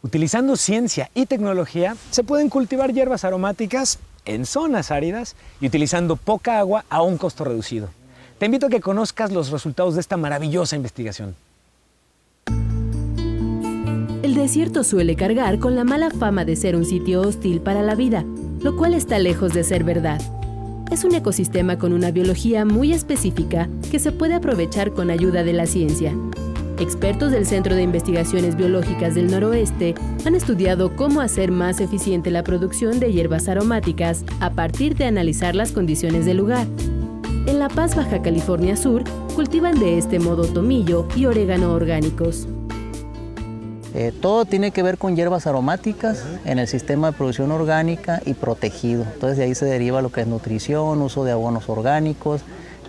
Utilizando 0.00 0.56
ciencia 0.56 1.10
y 1.12 1.26
tecnología, 1.26 1.94
se 2.10 2.24
pueden 2.24 2.48
cultivar 2.48 2.94
hierbas 2.94 3.24
aromáticas 3.24 3.98
en 4.24 4.46
zonas 4.46 4.90
áridas 4.90 5.36
y 5.60 5.66
utilizando 5.66 6.16
poca 6.16 6.58
agua 6.58 6.86
a 6.88 7.02
un 7.02 7.18
costo 7.18 7.44
reducido. 7.44 7.90
Te 8.38 8.46
invito 8.46 8.68
a 8.68 8.70
que 8.70 8.80
conozcas 8.80 9.30
los 9.30 9.50
resultados 9.50 9.94
de 9.94 10.00
esta 10.00 10.16
maravillosa 10.16 10.74
investigación. 10.74 11.36
Desierto 14.46 14.84
suele 14.84 15.16
cargar 15.16 15.58
con 15.58 15.74
la 15.74 15.82
mala 15.82 16.08
fama 16.08 16.44
de 16.44 16.54
ser 16.54 16.76
un 16.76 16.84
sitio 16.84 17.20
hostil 17.22 17.60
para 17.60 17.82
la 17.82 17.96
vida, 17.96 18.24
lo 18.62 18.76
cual 18.76 18.94
está 18.94 19.18
lejos 19.18 19.52
de 19.52 19.64
ser 19.64 19.82
verdad. 19.82 20.20
Es 20.88 21.02
un 21.02 21.16
ecosistema 21.16 21.80
con 21.80 21.92
una 21.92 22.12
biología 22.12 22.64
muy 22.64 22.92
específica 22.92 23.68
que 23.90 23.98
se 23.98 24.12
puede 24.12 24.34
aprovechar 24.34 24.92
con 24.92 25.10
ayuda 25.10 25.42
de 25.42 25.52
la 25.52 25.66
ciencia. 25.66 26.14
Expertos 26.78 27.32
del 27.32 27.44
Centro 27.44 27.74
de 27.74 27.82
Investigaciones 27.82 28.56
Biológicas 28.56 29.16
del 29.16 29.32
Noroeste 29.32 29.96
han 30.24 30.36
estudiado 30.36 30.94
cómo 30.94 31.22
hacer 31.22 31.50
más 31.50 31.80
eficiente 31.80 32.30
la 32.30 32.44
producción 32.44 33.00
de 33.00 33.12
hierbas 33.12 33.48
aromáticas 33.48 34.24
a 34.38 34.50
partir 34.50 34.94
de 34.94 35.06
analizar 35.06 35.56
las 35.56 35.72
condiciones 35.72 36.24
del 36.24 36.36
lugar. 36.36 36.68
En 37.46 37.58
La 37.58 37.68
Paz, 37.68 37.96
Baja 37.96 38.22
California 38.22 38.76
Sur, 38.76 39.02
cultivan 39.34 39.80
de 39.80 39.98
este 39.98 40.20
modo 40.20 40.44
tomillo 40.44 41.08
y 41.16 41.26
orégano 41.26 41.72
orgánicos. 41.72 42.46
Eh, 43.98 44.12
todo 44.12 44.44
tiene 44.44 44.72
que 44.72 44.82
ver 44.82 44.98
con 44.98 45.16
hierbas 45.16 45.46
aromáticas 45.46 46.22
en 46.44 46.58
el 46.58 46.68
sistema 46.68 47.10
de 47.10 47.16
producción 47.16 47.50
orgánica 47.50 48.20
y 48.26 48.34
protegido. 48.34 49.04
Entonces 49.04 49.38
de 49.38 49.44
ahí 49.44 49.54
se 49.54 49.64
deriva 49.64 50.02
lo 50.02 50.12
que 50.12 50.20
es 50.20 50.26
nutrición, 50.26 51.00
uso 51.00 51.24
de 51.24 51.32
abonos 51.32 51.70
orgánicos, 51.70 52.42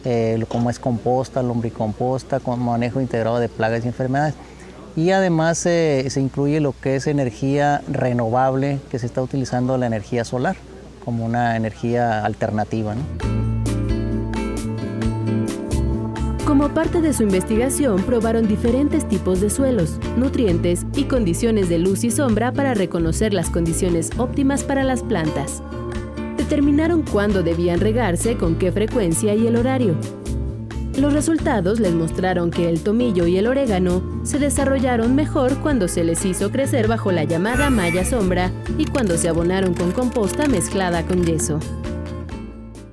eh, 0.04 0.44
como 0.50 0.70
es 0.70 0.80
composta, 0.80 1.42
lombricomposta, 1.42 2.42
con 2.42 2.60
manejo 2.60 3.00
integrado 3.00 3.40
de 3.40 3.48
plagas 3.48 3.86
y 3.86 3.88
enfermedades. 3.88 4.36
Y 4.98 5.12
además 5.12 5.60
se 5.60 6.12
incluye 6.18 6.60
lo 6.60 6.74
que 6.74 6.98
es 6.98 7.08
energía 7.08 7.82
renovable, 7.88 8.80
que 8.92 9.00
se 9.00 9.06
está 9.06 9.22
utilizando 9.22 9.78
la 9.78 9.86
energía 9.86 10.26
solar 10.26 10.58
como 11.06 11.24
una 11.24 11.56
energía 11.56 12.26
alternativa. 12.26 12.96
Como 16.48 16.70
parte 16.70 17.02
de 17.02 17.14
su 17.14 17.22
investigación, 17.22 18.02
probaron 18.04 18.48
diferentes 18.48 19.08
tipos 19.08 19.42
de 19.42 19.50
suelos, 19.52 20.00
nutrientes 20.16 20.88
y 20.96 21.04
condiciones 21.04 21.68
de 21.68 21.78
luz 21.78 22.06
y 22.06 22.10
sombra 22.10 22.54
para 22.54 22.74
reconocer 22.74 23.34
las 23.34 23.50
condiciones 23.50 24.10
óptimas 24.18 24.64
para 24.64 24.84
las 24.84 25.04
plantas 25.04 25.62
determinaron 26.48 27.02
cuándo 27.02 27.44
debían 27.44 27.82
regarse, 27.82 28.38
con 28.38 28.56
qué 28.56 28.72
frecuencia 28.72 29.36
y 29.36 29.48
el 29.48 29.58
horario. 29.58 29.96
Los 30.98 31.12
resultados 31.12 31.82
les 31.82 31.94
mostraron 31.94 32.52
que 32.52 32.70
el 32.70 32.80
tomillo 32.80 33.28
y 33.28 33.38
el 33.38 33.48
orégano 33.48 34.02
se 34.24 34.40
desarrollaron 34.40 35.14
mejor 35.14 35.58
cuando 35.58 35.90
se 35.90 36.06
les 36.06 36.24
hizo 36.24 36.50
crecer 36.50 36.88
bajo 36.88 37.12
la 37.12 37.26
llamada 37.26 37.70
malla 37.70 38.06
sombra 38.06 38.50
y 38.78 38.86
cuando 38.86 39.18
se 39.18 39.28
abonaron 39.28 39.74
con 39.74 39.92
composta 39.92 40.48
mezclada 40.48 41.06
con 41.06 41.26
yeso. 41.26 41.60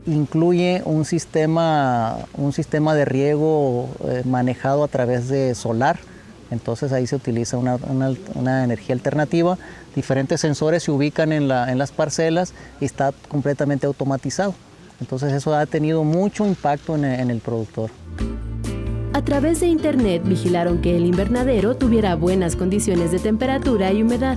Incluye 0.07 0.83
un 0.85 1.05
sistema, 1.05 2.19
un 2.35 2.53
sistema 2.53 2.95
de 2.95 3.05
riego 3.05 3.89
eh, 4.07 4.23
manejado 4.25 4.85
a 4.85 4.89
través 4.89 5.29
de 5.29 5.55
solar, 5.55 5.99
entonces 6.51 6.93
ahí 6.93 7.07
se 7.07 7.17
utiliza 7.17 7.57
una, 7.57 7.79
una 8.35 8.65
energía 8.65 8.95
alternativa 8.95 9.59
diferentes 9.95 10.41
sensores 10.41 10.83
se 10.83 10.91
ubican 10.91 11.33
en, 11.33 11.49
las 11.49 11.93
parcelas 11.93 12.53
y 12.81 12.85
está 12.85 13.13
completamente 13.29 13.87
automatizado. 13.87 14.55
Entonces 15.01 15.33
eso 15.33 15.55
ha 15.55 15.67
tenido 15.67 16.05
mucho 16.05 16.47
impacto 16.47 16.95
en, 16.97 17.05
en 17.05 17.31
el 17.31 17.41
productor. 17.41 17.91
A 19.13 19.23
través 19.23 19.61
de 19.61 19.69
Internet 19.69 20.23
vigilaron 20.25 20.81
que 20.81 20.97
el 20.97 21.07
invernadero 21.07 21.77
tuviera 21.77 22.17
buenas 22.17 22.57
condiciones 22.57 23.13
de 23.13 23.19
temperatura 23.19 23.93
y 23.93 24.03
humedad. 24.03 24.37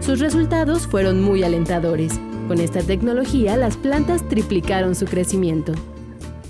Sus 0.00 0.20
resultados 0.20 0.86
fueron 0.86 1.22
muy 1.22 1.42
alentadores. 1.42 2.18
Con 2.48 2.60
esta 2.60 2.80
tecnología, 2.80 3.58
las 3.58 3.76
plantas 3.76 4.26
triplicaron 4.26 4.94
su 4.94 5.04
crecimiento. 5.04 5.72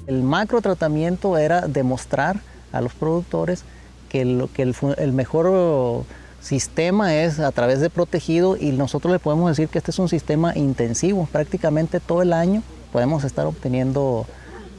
El 0.07 0.23
macro 0.23 0.63
tratamiento 0.63 1.37
era 1.37 1.63
demostrar 1.67 2.41
a 2.71 2.81
los 2.81 2.93
productores 2.95 3.65
que, 4.09 4.21
el, 4.21 4.49
que 4.55 4.63
el 4.63 5.13
mejor 5.13 6.05
sistema 6.41 7.17
es 7.17 7.41
a 7.41 7.51
través 7.51 7.81
de 7.81 7.91
protegido 7.91 8.57
y 8.57 8.71
nosotros 8.71 9.13
le 9.13 9.19
podemos 9.19 9.51
decir 9.51 9.69
que 9.69 9.79
este 9.79 9.91
es 9.91 9.99
un 9.99 10.09
sistema 10.09 10.57
intensivo, 10.57 11.29
prácticamente 11.33 11.99
todo 11.99 12.23
el 12.23 12.33
año 12.33 12.63
podemos 12.93 13.25
estar 13.25 13.47
obteniendo, 13.47 14.25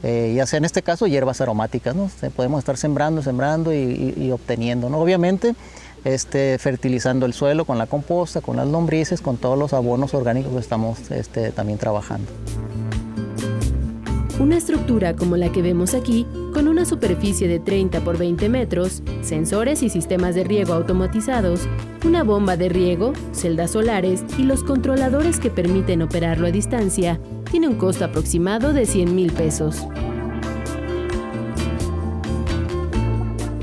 eh, 0.02 0.32
ya 0.34 0.46
sea 0.46 0.56
en 0.56 0.64
este 0.64 0.80
caso 0.80 1.06
hierbas 1.06 1.42
aromáticas, 1.42 1.94
¿no? 1.94 2.10
podemos 2.34 2.60
estar 2.60 2.78
sembrando, 2.78 3.22
sembrando 3.22 3.74
y, 3.74 4.30
obteniendo, 4.32 4.88
¿no? 4.88 4.98
obviamente 4.98 5.54
este, 6.04 6.58
fertilizando 6.58 7.26
el 7.26 7.32
suelo 7.32 7.64
con 7.64 7.78
la 7.78 7.86
composta, 7.86 8.40
con 8.40 8.56
las 8.56 8.68
lombrices, 8.68 9.20
con 9.20 9.36
todos 9.36 9.58
los 9.58 9.72
abonos 9.72 10.14
orgánicos 10.14 10.52
que 10.52 10.58
estamos 10.58 11.10
este, 11.10 11.50
también 11.52 11.78
trabajando. 11.78 12.30
Una 14.40 14.56
estructura 14.56 15.14
como 15.16 15.36
la 15.36 15.52
que 15.52 15.60
vemos 15.60 15.92
aquí, 15.92 16.26
con 16.54 16.66
una 16.66 16.86
superficie 16.86 17.46
de 17.46 17.60
30 17.60 18.00
por 18.00 18.16
20 18.16 18.48
metros, 18.48 19.02
sensores 19.20 19.82
y 19.82 19.90
sistemas 19.90 20.34
de 20.34 20.44
riego 20.44 20.72
automatizados, 20.72 21.68
una 22.06 22.24
bomba 22.24 22.56
de 22.56 22.70
riego, 22.70 23.12
celdas 23.32 23.72
solares 23.72 24.24
y 24.38 24.44
los 24.44 24.64
controladores 24.64 25.38
que 25.40 25.50
permiten 25.50 26.00
operarlo 26.00 26.46
a 26.46 26.50
distancia, 26.52 27.20
tiene 27.50 27.68
un 27.68 27.74
costo 27.74 28.06
aproximado 28.06 28.72
de 28.72 28.86
100 28.86 29.14
mil 29.14 29.30
pesos. 29.30 29.86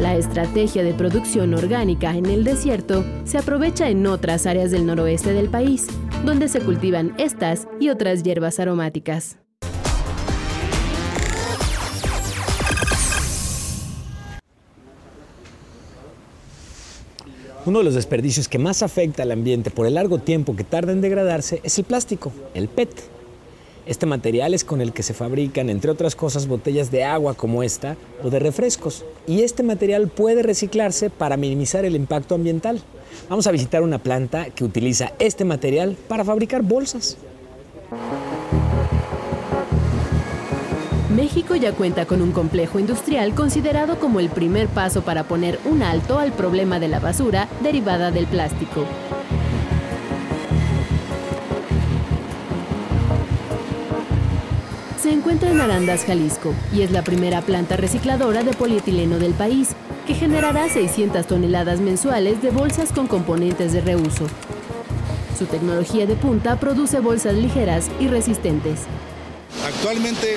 La 0.08 0.16
estrategia 0.16 0.84
de 0.86 0.94
producción 0.94 1.54
orgánica 1.54 2.16
en 2.16 2.28
el 2.28 2.46
desierto 2.46 3.04
se 3.26 3.40
aprovecha 3.40 3.90
en 3.90 4.08
otras 4.08 4.46
áreas 4.46 4.72
del 4.72 4.86
noroeste 4.86 5.34
del 5.34 5.50
país, 5.50 5.86
donde 6.24 6.48
se 6.48 6.62
cultivan 6.62 7.14
estas 7.18 7.68
y 7.78 7.90
otras 7.90 8.24
hierbas 8.24 8.62
aromáticas. 8.62 9.38
Uno 17.66 17.80
de 17.80 17.84
los 17.84 17.96
desperdicios 17.96 18.48
que 18.48 18.60
más 18.60 18.82
afecta 18.84 19.24
al 19.24 19.34
ambiente 19.34 19.72
por 19.72 19.88
el 19.88 19.96
largo 19.96 20.20
tiempo 20.20 20.56
que 20.56 20.64
tarda 20.64 20.94
en 20.94 21.02
degradarse 21.02 21.60
es 21.66 21.78
el 21.80 21.84
plástico, 21.84 22.32
el 22.54 22.70
PET. 22.70 23.17
Este 23.88 24.06
material 24.06 24.54
es 24.54 24.66
con 24.66 24.82
el 24.82 24.92
que 24.92 25.02
se 25.02 25.14
fabrican, 25.14 25.70
entre 25.70 25.90
otras 25.90 26.14
cosas, 26.16 26.48
botellas 26.48 26.92
de 26.92 27.06
agua 27.06 27.36
como 27.36 27.64
esta 27.64 27.96
o 28.22 28.30
de 28.30 28.40
refrescos. 28.40 29.06
Y 29.26 29.44
este 29.44 29.64
material 29.64 30.10
puede 30.10 30.44
reciclarse 30.44 31.10
para 31.10 31.38
minimizar 31.38 31.86
el 31.86 31.96
impacto 31.96 32.36
ambiental. 32.36 32.82
Vamos 33.30 33.48
a 33.48 33.52
visitar 33.52 33.84
una 33.84 34.00
planta 34.00 34.50
que 34.50 34.66
utiliza 34.66 35.14
este 35.20 35.46
material 35.46 35.96
para 36.10 36.26
fabricar 36.26 36.64
bolsas. 36.64 37.18
México 41.16 41.56
ya 41.56 41.72
cuenta 41.72 42.06
con 42.06 42.22
un 42.22 42.34
complejo 42.34 42.80
industrial 42.80 43.34
considerado 43.34 44.00
como 44.00 44.20
el 44.20 44.30
primer 44.30 44.68
paso 44.68 45.02
para 45.02 45.24
poner 45.24 45.60
un 45.64 45.82
alto 45.82 46.20
al 46.20 46.34
problema 46.34 46.80
de 46.80 46.90
la 46.90 47.00
basura 47.00 47.48
derivada 47.64 48.12
del 48.12 48.28
plástico. 48.28 48.86
Se 55.08 55.14
encuentra 55.14 55.50
en 55.50 55.62
Arandas, 55.62 56.04
Jalisco, 56.04 56.54
y 56.74 56.82
es 56.82 56.92
la 56.92 57.02
primera 57.02 57.42
planta 57.42 57.78
recicladora 57.78 58.44
de 58.44 58.52
polietileno 58.52 59.20
del 59.20 59.34
país, 59.34 59.70
que 60.06 60.14
generará 60.14 60.68
600 60.68 61.26
toneladas 61.26 61.80
mensuales 61.80 62.42
de 62.42 62.52
bolsas 62.52 62.92
con 62.92 63.08
componentes 63.08 63.72
de 63.72 63.80
reuso. 63.80 64.28
Su 65.40 65.46
tecnología 65.46 66.06
de 66.08 66.16
punta 66.16 66.60
produce 66.60 67.00
bolsas 67.00 67.36
ligeras 67.36 67.90
y 68.02 68.10
resistentes. 68.10 68.82
Actualmente, 69.66 70.36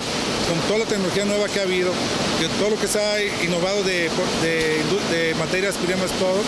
con 0.49 0.57
toda 0.69 0.79
la 0.79 0.85
tecnología 0.85 1.25
nueva 1.25 1.49
que 1.49 1.59
ha 1.59 1.65
habido, 1.65 1.91
que 2.39 2.47
todo 2.61 2.71
lo 2.71 2.77
que 2.77 2.87
se 2.87 3.01
ha 3.01 3.45
innovado 3.45 3.83
de, 3.83 4.09
de, 4.41 5.35
materias 5.37 5.75
primas, 5.79 6.13
todo, 6.13 6.43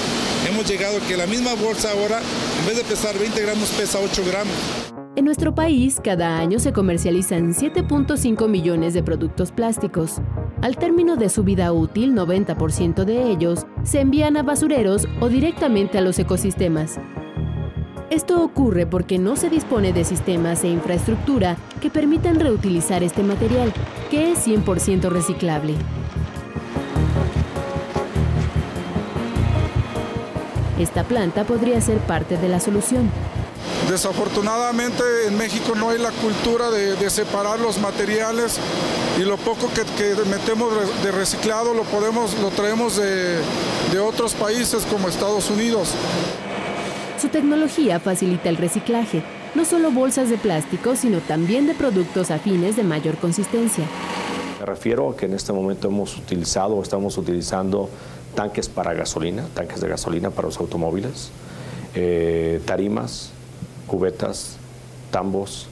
hemos 0.49 0.71
llegado 0.71 1.01
que 1.09 1.17
la 1.17 1.27
misma 1.27 1.55
bolsa 1.55 1.91
ahora, 1.91 2.21
en 2.61 2.67
vez 2.69 2.77
de 2.77 2.85
pesar 2.85 3.19
20 3.19 3.43
gramos, 3.43 3.69
pesa 3.71 3.99
8 3.99 4.23
gramos. 4.25 4.82
En 5.23 5.27
nuestro 5.27 5.55
país, 5.55 6.01
cada 6.03 6.41
año 6.41 6.59
se 6.59 6.73
comercializan 6.73 7.55
7.5 7.55 8.49
millones 8.49 8.93
de 8.93 9.05
productos 9.05 9.53
plásticos. 9.53 10.21
Al 10.63 10.77
término 10.77 11.15
de 11.15 11.29
su 11.29 11.45
vida 11.45 11.73
útil, 11.73 12.13
90% 12.13 13.05
de 13.05 13.31
ellos 13.31 13.65
se 13.85 14.01
envían 14.01 14.37
a 14.37 14.43
basureros 14.43 15.07
o 15.21 15.29
directamente 15.29 15.97
a 15.97 16.01
los 16.01 16.19
ecosistemas. 16.19 16.99
Esto 18.11 18.43
ocurre 18.43 18.85
porque 18.85 19.21
no 19.21 19.37
se 19.37 19.49
dispone 19.49 19.93
de 19.93 20.03
sistemas 20.03 20.65
e 20.65 20.71
infraestructura 20.71 21.57
que 21.81 21.89
permitan 21.89 22.41
reutilizar 22.41 23.05
este 23.05 23.23
material, 23.23 23.73
que 24.11 24.33
es 24.33 24.45
100% 24.45 25.09
reciclable. 25.09 25.77
Esta 30.81 31.05
planta 31.05 31.45
podría 31.45 31.81
ser 31.81 31.99
parte 31.99 32.37
de 32.37 32.49
la 32.49 32.59
solución. 32.59 33.09
Desafortunadamente 33.93 35.03
en 35.27 35.37
México 35.37 35.75
no 35.75 35.91
hay 35.91 35.99
la 35.99 36.13
cultura 36.13 36.71
de, 36.71 37.11
separar 37.11 37.61
los 37.61 37.79
materiales 37.79 38.59
y 39.21 39.23
lo 39.23 39.37
poco 39.37 39.69
que, 39.75 40.15
metemos 40.31 40.73
de 41.03 41.13
reciclado 41.13 41.75
lo, 41.75 41.83
podemos, 41.83 42.39
lo 42.39 42.49
traemos 42.49 42.97
de, 42.97 43.37
de 43.93 44.01
otros 44.01 44.33
países 44.33 44.87
como 44.87 45.09
Estados 45.09 45.51
Unidos. 45.51 45.91
Su 47.21 47.29
tecnología 47.29 48.01
facilita 48.01 48.49
el 48.49 48.57
reciclaje, 48.57 49.23
no 49.55 49.67
solo 49.67 49.91
bolsas 49.91 50.31
de 50.31 50.39
plástico, 50.39 50.97
sino 50.97 51.19
también 51.19 51.67
de 51.67 51.75
productos 51.75 52.31
afines 52.31 52.77
de 52.77 52.85
mayor 52.85 53.19
consistencia. 53.19 53.85
Me 54.59 54.65
refiero 54.65 55.11
a 55.11 55.17
que 55.19 55.27
en 55.27 55.35
este 55.35 55.53
momento 55.53 55.89
hemos 55.89 56.17
utilizado 56.17 56.77
o 56.77 56.83
estamos 56.83 57.19
utilizando 57.19 57.91
tanques 58.35 58.71
para 58.71 58.95
gasolina, 58.95 59.45
tanques 59.53 59.83
de 59.83 59.89
gasolina 59.89 60.31
para 60.31 60.49
los 60.49 60.57
automóviles, 60.57 61.31
eh, 61.95 62.59
tarimas, 62.65 63.33
cubetas, 63.87 64.57
tambos, 65.11 65.69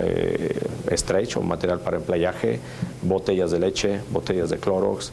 eh, 0.00 0.58
estrecho, 0.90 1.40
material 1.42 1.80
para 1.80 1.96
emplayaje, 1.96 2.58
botellas 3.02 3.50
de 3.50 3.60
leche, 3.60 4.00
botellas 4.10 4.50
de 4.50 4.58
Clorox. 4.58 5.12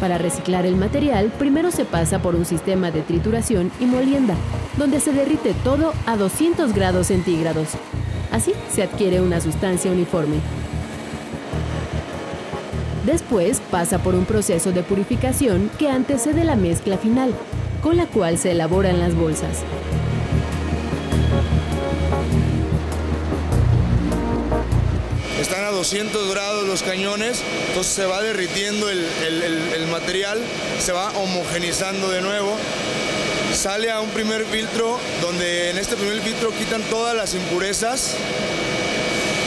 Para 0.00 0.18
reciclar 0.18 0.66
el 0.66 0.76
material, 0.76 1.32
primero 1.38 1.70
se 1.70 1.84
pasa 1.84 2.20
por 2.20 2.34
un 2.34 2.44
sistema 2.44 2.90
de 2.90 3.02
trituración 3.02 3.70
y 3.80 3.86
molienda, 3.86 4.34
donde 4.76 5.00
se 5.00 5.12
derrite 5.12 5.54
todo 5.64 5.92
a 6.06 6.16
200 6.16 6.74
grados 6.74 7.06
centígrados. 7.06 7.68
Así 8.32 8.52
se 8.70 8.82
adquiere 8.82 9.20
una 9.20 9.40
sustancia 9.40 9.90
uniforme. 9.90 10.36
Después 13.06 13.62
pasa 13.70 13.98
por 14.00 14.16
un 14.16 14.24
proceso 14.24 14.72
de 14.72 14.82
purificación 14.82 15.70
que 15.78 15.88
antecede 15.88 16.44
la 16.44 16.56
mezcla 16.56 16.98
final, 16.98 17.32
con 17.82 17.96
la 17.96 18.06
cual 18.06 18.36
se 18.36 18.50
elaboran 18.50 18.98
las 18.98 19.14
bolsas. 19.14 19.62
Están 25.48 25.64
a 25.64 25.70
200 25.70 26.28
grados 26.28 26.66
los 26.66 26.82
cañones, 26.82 27.40
entonces 27.68 27.92
se 27.92 28.04
va 28.04 28.20
derritiendo 28.20 28.90
el, 28.90 29.86
material, 29.92 30.40
se 30.80 30.90
va 30.90 31.12
homogenizando 31.12 32.10
de 32.10 32.20
nuevo. 32.20 32.56
Sale 33.54 33.92
a 33.92 34.00
un 34.00 34.10
primer 34.10 34.44
filtro 34.44 34.98
donde 35.22 35.70
en 35.70 35.78
este 35.78 35.94
primer 35.94 36.20
filtro 36.20 36.50
quitan 36.50 36.82
todas 36.90 37.14
las 37.14 37.34
impurezas. 37.34 38.16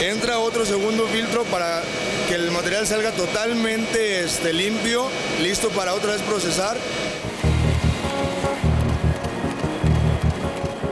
Entra 0.00 0.38
otro 0.38 0.64
segundo 0.64 1.06
filtro 1.06 1.44
para 1.44 1.82
que 2.28 2.34
el 2.36 2.50
material 2.50 2.86
salga 2.86 3.12
totalmente 3.12 4.24
este, 4.24 4.54
limpio, 4.54 5.06
listo 5.42 5.68
para 5.68 5.92
otra 5.92 6.12
vez 6.12 6.22
procesar. 6.22 6.78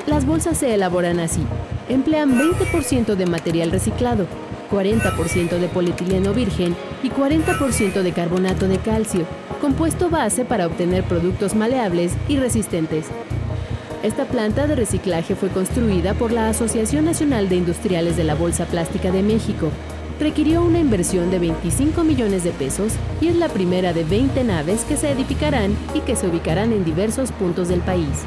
Las 0.05 0.27
bolsas 0.27 0.59
se 0.59 0.75
elaboran 0.75 1.18
así. 1.18 1.40
Emplean 1.88 2.38
20% 2.38 3.14
de 3.14 3.25
material 3.25 3.71
reciclado, 3.71 4.27
40% 4.70 5.59
de 5.59 5.68
polietileno 5.68 6.33
virgen 6.33 6.76
y 7.02 7.11
40% 7.11 8.02
de 8.02 8.12
carbonato 8.12 8.68
de 8.68 8.78
calcio, 8.78 9.26
compuesto 9.61 10.11
base 10.11 10.44
para 10.44 10.66
obtener 10.66 11.04
productos 11.04 11.54
maleables 11.54 12.12
y 12.28 12.37
resistentes. 12.37 13.07
Esta 14.02 14.26
planta 14.26 14.68
de 14.68 14.76
reciclaje 14.76 15.35
fue 15.35 15.48
construida 15.48 16.14
por 16.14 16.31
la 16.31 16.48
Asociación 16.48 17.04
Nacional 17.04 17.48
de 17.48 17.57
Industriales 17.57 18.16
de 18.16 18.24
la 18.24 18.37
Bolsa 18.37 18.64
Plástica 18.66 19.11
de 19.11 19.24
México. 19.24 19.70
Requirió 20.20 20.62
una 20.62 20.78
inversión 20.78 21.31
de 21.31 21.38
25 21.40 22.04
millones 22.04 22.44
de 22.44 22.50
pesos 22.50 22.92
y 23.20 23.28
es 23.28 23.37
la 23.37 23.48
primera 23.48 23.92
de 23.92 24.04
20 24.04 24.44
naves 24.44 24.85
que 24.85 24.96
se 24.96 25.11
edificarán 25.11 25.76
y 25.94 26.00
que 26.00 26.14
se 26.14 26.28
ubicarán 26.28 26.72
en 26.72 26.85
diversos 26.85 27.33
puntos 27.33 27.68
del 27.68 27.81
país. 27.81 28.24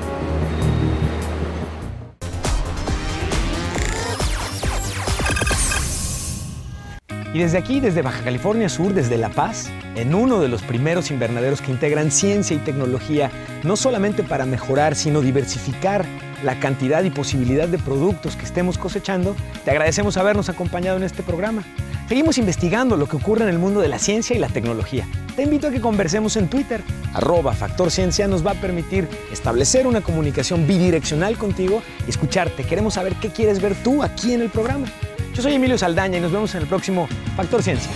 Y 7.34 7.39
desde 7.39 7.58
aquí, 7.58 7.80
desde 7.80 8.02
Baja 8.02 8.24
California 8.24 8.67
Sur, 8.67 8.94
desde 8.94 9.17
La 9.17 9.30
Paz, 9.30 9.70
en 9.96 10.13
uno 10.13 10.41
de 10.41 10.50
los 10.50 10.63
primeros 10.63 11.12
invernaderos 11.12 11.62
que 11.62 11.72
integran 11.72 12.12
ciencia 12.12 12.56
y 12.56 12.60
tecnología, 12.60 13.32
no 13.63 13.78
solamente 13.78 14.22
para 14.24 14.46
mejorar, 14.46 14.96
sino 14.96 15.22
diversificar 15.22 16.06
la 16.44 16.60
cantidad 16.60 17.04
y 17.04 17.10
posibilidad 17.10 17.70
de 17.70 17.78
productos 17.78 18.36
que 18.36 18.44
estemos 18.44 18.78
cosechando, 18.78 19.36
te 19.63 19.72
agradecemos 19.72 20.17
habernos 20.17 20.50
acompañado 20.50 20.98
en 20.98 21.04
este 21.04 21.24
programa. 21.24 21.63
Seguimos 22.10 22.38
investigando 22.38 22.98
lo 22.98 23.08
que 23.08 23.15
ocurre 23.15 23.44
en 23.44 23.50
el 23.50 23.60
mundo 23.60 23.80
de 23.80 23.88
la 23.88 23.98
ciencia 23.98 24.36
y 24.36 24.39
la 24.39 24.50
tecnología. 24.50 25.08
Te 25.38 25.44
invito 25.44 25.67
a 25.67 25.72
que 25.72 25.80
conversemos 25.80 26.36
en 26.36 26.50
Twitter. 26.50 26.84
Arroba 27.13 27.54
Factor 27.54 27.88
nos 28.28 28.46
va 28.46 28.52
a 28.52 28.56
permitir 28.56 29.08
establecer 29.32 29.88
una 29.88 30.02
comunicación 30.02 30.67
bidireccional 30.67 31.38
contigo 31.38 31.82
y 32.06 32.10
escucharte. 32.10 32.65
Queremos 32.65 32.96
saber 32.96 33.13
qué 33.22 33.30
quieres 33.30 33.62
ver 33.62 33.74
tú 33.76 34.04
aquí 34.04 34.34
en 34.34 34.41
el 34.41 34.50
programa. 34.50 34.88
Yo 35.34 35.41
soy 35.41 35.54
Emilio 35.54 35.78
Saldaña 35.78 36.17
y 36.17 36.22
nos 36.22 36.32
vemos 36.32 36.54
en 36.56 36.62
el 36.62 36.67
próximo 36.67 37.08
Factor 37.38 37.63
Ciencia. 37.63 37.89